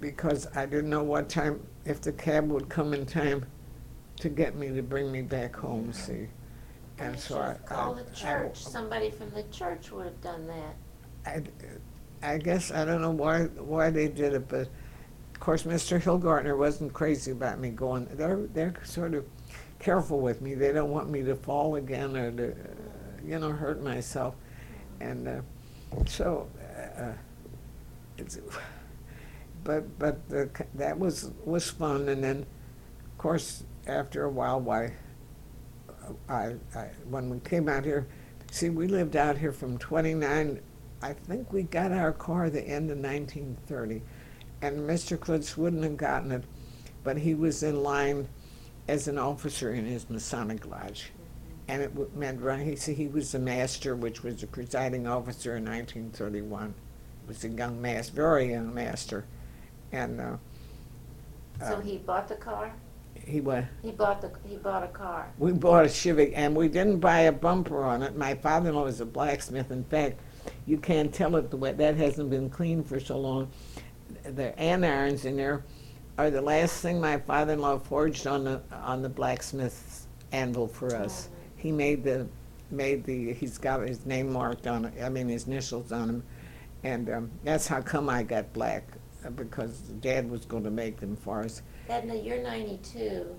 because 0.01 0.47
I 0.53 0.65
didn't 0.65 0.89
know 0.89 1.03
what 1.03 1.29
time, 1.29 1.65
if 1.85 2.01
the 2.01 2.11
cab 2.11 2.49
would 2.49 2.67
come 2.67 2.93
in 2.93 3.05
time 3.05 3.45
to 4.17 4.27
get 4.27 4.55
me 4.57 4.67
to 4.67 4.81
bring 4.83 5.09
me 5.13 5.21
back 5.21 5.55
home, 5.55 5.93
see. 5.93 6.27
And 6.99 7.17
so 7.17 7.39
I. 7.39 7.53
called 7.65 7.99
I- 7.99 8.03
the 8.03 8.09
I- 8.11 8.13
church. 8.13 8.57
Somebody 8.57 9.11
from 9.11 9.29
the 9.29 9.43
church 9.43 9.91
would 9.93 10.07
have 10.07 10.21
done 10.21 10.45
that. 10.47 10.75
I, 11.25 11.41
I 12.23 12.37
guess, 12.37 12.71
I 12.71 12.85
don't 12.85 13.01
know 13.01 13.11
why, 13.11 13.43
why 13.43 13.89
they 13.89 14.07
did 14.07 14.33
it, 14.33 14.47
but 14.47 14.69
of 15.33 15.39
course, 15.39 15.63
Mr. 15.63 16.01
Hillgartner 16.01 16.57
wasn't 16.57 16.93
crazy 16.93 17.31
about 17.31 17.59
me 17.59 17.69
going. 17.69 18.07
They're, 18.13 18.47
they're 18.53 18.73
sort 18.83 19.13
of 19.13 19.25
careful 19.79 20.21
with 20.21 20.41
me. 20.41 20.53
They 20.53 20.71
don't 20.71 20.89
want 20.89 21.09
me 21.09 21.21
to 21.23 21.35
fall 21.35 21.75
again 21.75 22.15
or 22.15 22.31
to, 22.31 22.51
uh, 22.51 22.55
you 23.25 23.39
know, 23.39 23.51
hurt 23.51 23.83
myself. 23.83 24.35
And 25.01 25.27
uh, 25.27 25.41
so, 26.05 26.49
uh, 26.97 27.11
it's, 28.17 28.39
but, 29.65 29.99
but 29.99 30.29
the, 30.29 30.49
that 30.75 30.97
was, 30.97 31.31
was 31.43 31.69
fun. 31.69 32.07
And 32.07 32.23
then, 32.23 32.45
of 33.05 33.17
course, 33.17 33.65
after 33.85 34.23
a 34.23 34.29
while, 34.29 34.61
why, 34.61 34.93
I, 36.29 36.55
I, 36.73 36.89
when 37.09 37.29
we 37.29 37.39
came 37.39 37.67
out 37.67 37.83
here, 37.83 38.07
see, 38.49 38.69
we 38.69 38.87
lived 38.87 39.17
out 39.17 39.37
here 39.37 39.51
from 39.51 39.77
29 39.77 40.61
I 41.03 41.11
think 41.11 41.51
we 41.51 41.63
got 41.63 41.91
our 41.91 42.13
car 42.13 42.49
the 42.49 42.61
end 42.61 42.89
of 42.89 42.97
1930, 42.97 44.01
and 44.61 44.89
Mr. 44.89 45.17
Kunz 45.17 45.57
wouldn't 45.57 45.83
have 45.83 45.97
gotten 45.97 46.31
it, 46.31 46.45
but 47.03 47.17
he 47.17 47.35
was 47.35 47.61
in 47.61 47.83
line 47.83 48.29
as 48.87 49.09
an 49.09 49.17
officer 49.17 49.73
in 49.73 49.85
his 49.85 50.09
Masonic 50.09 50.65
lodge, 50.65 51.11
and 51.67 51.81
it 51.81 52.15
meant 52.15 52.39
run. 52.39 52.61
He 52.61 52.75
he 52.93 53.07
was 53.09 53.33
the 53.33 53.39
master, 53.39 53.97
which 53.97 54.23
was 54.23 54.39
the 54.39 54.47
presiding 54.47 55.05
officer 55.05 55.57
in 55.57 55.65
1931. 55.65 56.73
Was 57.27 57.43
a 57.43 57.49
young 57.49 57.81
master, 57.81 58.13
very 58.13 58.51
young 58.51 58.73
master, 58.73 59.25
and 59.91 60.21
uh, 60.21 60.37
So 61.59 61.75
uh, 61.75 61.81
he 61.81 61.97
bought 61.97 62.29
the 62.29 62.35
car? 62.35 62.71
he 63.25 63.41
was. 63.41 63.65
He 63.81 63.91
bought 63.91 64.21
the, 64.21 64.31
he 64.47 64.55
bought 64.55 64.83
a 64.83 64.87
car. 64.87 65.29
We 65.37 65.51
bought 65.51 65.85
a 65.85 65.89
Civic, 65.89 66.31
and 66.33 66.55
we 66.55 66.69
didn't 66.69 66.99
buy 66.99 67.21
a 67.21 67.31
bumper 67.33 67.83
on 67.83 68.03
it. 68.03 68.15
My 68.15 68.35
father-in-law 68.35 68.85
was 68.85 69.01
a 69.01 69.05
blacksmith. 69.05 69.69
In 69.69 69.83
fact, 69.83 70.19
you 70.65 70.77
can't 70.77 71.13
tell 71.13 71.35
it 71.35 71.49
the 71.49 71.57
way 71.57 71.71
that 71.71 71.95
hasn't 71.95 72.29
been 72.29 72.49
cleaned 72.49 72.87
for 72.87 72.99
so 72.99 73.17
long. 73.17 73.49
The 74.23 74.53
andirons 74.59 75.25
in 75.25 75.35
there 75.35 75.63
are 76.17 76.29
the 76.29 76.41
last 76.41 76.81
thing 76.81 77.01
my 77.01 77.17
father-in-law 77.17 77.79
forged 77.79 78.27
on 78.27 78.43
the 78.43 78.61
on 78.71 79.01
the 79.01 79.09
blacksmith's 79.09 80.07
anvil 80.31 80.67
for 80.67 80.95
us. 80.95 81.29
He 81.57 81.71
made 81.71 82.03
the 82.03 82.27
made 82.71 83.03
the 83.03 83.33
he's 83.33 83.57
got 83.57 83.87
his 83.87 84.05
name 84.05 84.31
marked 84.31 84.67
on 84.67 84.85
it. 84.85 85.03
I 85.03 85.09
mean 85.09 85.27
his 85.27 85.47
initials 85.47 85.91
on 85.91 86.09
him, 86.09 86.23
and 86.83 87.09
um, 87.09 87.31
that's 87.43 87.67
how 87.67 87.81
come 87.81 88.09
I 88.09 88.23
got 88.23 88.51
black 88.53 88.83
uh, 89.25 89.29
because 89.31 89.79
Dad 90.01 90.29
was 90.29 90.45
going 90.45 90.63
to 90.63 90.71
make 90.71 90.99
them 90.99 91.15
for 91.15 91.41
us. 91.41 91.61
Edna, 91.89 92.15
you're 92.15 92.41
ninety-two, 92.41 93.35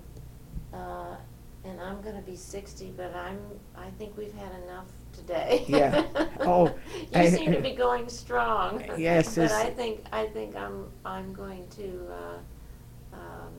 uh, 0.73 1.15
and 1.63 1.79
I'm 1.81 2.01
gonna 2.01 2.21
be 2.21 2.35
sixty, 2.35 2.93
but 2.95 3.15
I'm, 3.15 3.39
I 3.75 3.89
think 3.97 4.17
we've 4.17 4.33
had 4.33 4.51
enough 4.63 4.87
today. 5.15 5.63
Yeah. 5.67 6.03
Oh, 6.41 6.75
I- 7.15 7.23
You 7.23 7.29
seem 7.37 7.51
to 7.53 7.61
be 7.61 7.71
going 7.71 8.07
strong. 8.07 8.83
Yes, 8.97 9.35
But 9.35 9.45
it's- 9.45 9.65
I 9.65 9.71
think, 9.71 10.03
I 10.11 10.27
think 10.27 10.55
I'm, 10.55 10.85
I'm 11.03 11.33
going 11.33 11.65
to, 11.69 12.07
uh, 12.11 13.15
um, 13.15 13.53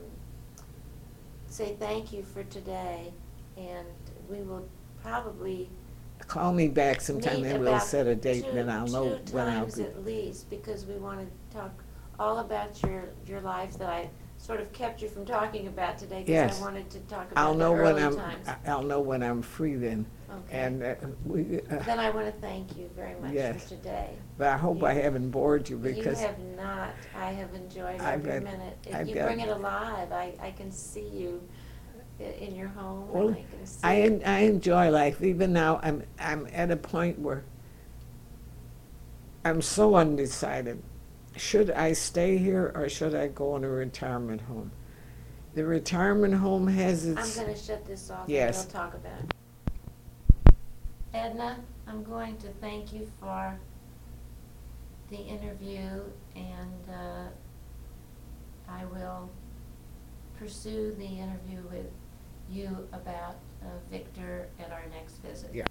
say 1.48 1.74
thank 1.80 2.12
you 2.12 2.22
for 2.22 2.44
today, 2.44 3.12
and 3.56 3.86
we 4.30 4.42
will 4.42 4.68
probably 5.02 5.68
Call 6.28 6.52
me 6.52 6.68
back 6.68 7.00
sometime, 7.00 7.42
meet 7.42 7.50
and 7.52 7.60
we'll 7.60 7.74
about 7.74 7.82
set 7.86 8.06
a 8.06 8.14
date, 8.14 8.44
two- 8.44 8.56
and 8.58 8.70
I'll 8.70 8.86
know 8.86 9.18
two 9.24 9.34
when 9.34 9.48
I'll 9.48 9.60
times 9.62 9.76
be. 9.76 9.82
at 9.84 10.04
least, 10.04 10.48
because 10.50 10.86
we 10.86 10.94
want 10.96 11.20
to 11.20 11.56
talk 11.56 11.72
all 12.18 12.38
about 12.38 12.80
your, 12.82 13.04
your 13.26 13.40
life 13.40 13.76
that 13.78 13.88
I 13.88 14.08
sort 14.38 14.60
of 14.60 14.72
kept 14.72 15.02
you 15.02 15.08
from 15.08 15.24
talking 15.26 15.66
about 15.66 15.98
today, 15.98 16.20
because 16.20 16.30
Yes. 16.30 16.58
I 16.60 16.64
wanted 16.64 16.88
to 16.90 16.98
talk 17.00 17.28
I'll 17.36 17.52
about 17.52 17.52
the 17.52 17.58
know 17.58 17.72
when 17.72 17.80
early 17.94 18.02
I'm, 18.02 18.16
times. 18.16 18.48
I- 18.48 18.70
I'll 18.70 18.82
know 18.82 19.00
when 19.00 19.22
I'm 19.22 19.42
free 19.42 19.74
then, 19.74 20.06
Okay. 20.28 20.58
and 20.58 20.82
uh, 20.82 20.94
we, 21.24 21.60
uh, 21.70 21.78
Then 21.84 22.00
I 22.00 22.10
want 22.10 22.26
to 22.26 22.32
thank 22.40 22.76
you 22.76 22.90
very 22.96 23.14
much 23.20 23.32
Yes. 23.32 23.62
for 23.62 23.68
today. 23.70 24.10
but 24.38 24.48
I 24.48 24.56
hope 24.56 24.82
I 24.82 24.92
you- 24.94 25.02
haven't 25.02 25.30
bored 25.30 25.68
you 25.68 25.76
because. 25.78 26.20
You 26.20 26.26
have 26.26 26.38
not, 26.56 26.90
I 27.16 27.32
have 27.32 27.54
enjoyed 27.54 28.00
I've 28.00 28.26
every 28.26 28.32
got- 28.40 28.42
minute. 28.52 28.76
If 28.86 28.94
I've 28.94 29.08
You 29.08 29.14
got- 29.14 29.26
bring 29.26 29.40
it 29.40 29.48
alive, 29.48 30.10
I, 30.12 30.34
I 30.40 30.50
can 30.50 30.70
see 30.72 31.06
you 31.08 31.42
i- 32.18 32.22
in 32.24 32.54
your 32.56 32.68
home, 32.68 33.08
Well, 33.12 33.28
and 33.28 33.36
I 33.36 33.44
can 33.56 33.66
see. 33.66 33.80
I, 33.84 34.00
en- 34.00 34.22
I 34.24 34.38
enjoy 34.40 34.90
life, 34.90 35.22
even 35.22 35.52
now, 35.52 35.78
I'm, 35.82 36.02
I'm 36.18 36.48
at 36.52 36.70
a 36.70 36.76
point 36.76 37.18
where 37.20 37.44
I'm 39.44 39.62
so 39.62 39.94
undecided. 39.94 40.82
Should 41.36 41.70
I 41.70 41.92
stay 41.92 42.36
here 42.38 42.72
or 42.74 42.88
should 42.88 43.14
I 43.14 43.28
go 43.28 43.54
in 43.56 43.64
a 43.64 43.68
retirement 43.68 44.40
home? 44.40 44.72
The 45.54 45.64
retirement 45.64 46.34
home 46.34 46.66
has 46.68 47.06
its 47.06 47.18
I'm 47.18 47.24
its, 47.24 47.38
gonna 47.38 47.56
shut 47.56 47.86
this 47.86 48.10
off 48.10 48.22
and 48.24 48.30
Yes. 48.30 48.64
we'll 48.64 48.72
talk 48.82 48.94
about 48.94 49.12
it. 49.20 49.34
Edna, 51.16 51.58
I'm 51.86 52.04
going 52.04 52.36
to 52.38 52.48
thank 52.60 52.92
you 52.92 53.10
for 53.18 53.58
the 55.08 55.16
interview 55.16 56.02
and, 56.34 56.88
uh, 56.90 57.28
I 58.68 58.84
will 58.84 59.30
pursue 60.38 60.94
the 60.98 61.06
interview 61.06 61.62
with 61.70 61.90
you 62.50 62.86
about, 62.92 63.36
uh, 63.62 63.66
Victor 63.90 64.48
at 64.58 64.70
our 64.70 64.84
next 64.90 65.16
visit. 65.22 65.54
Yeah. 65.54 65.64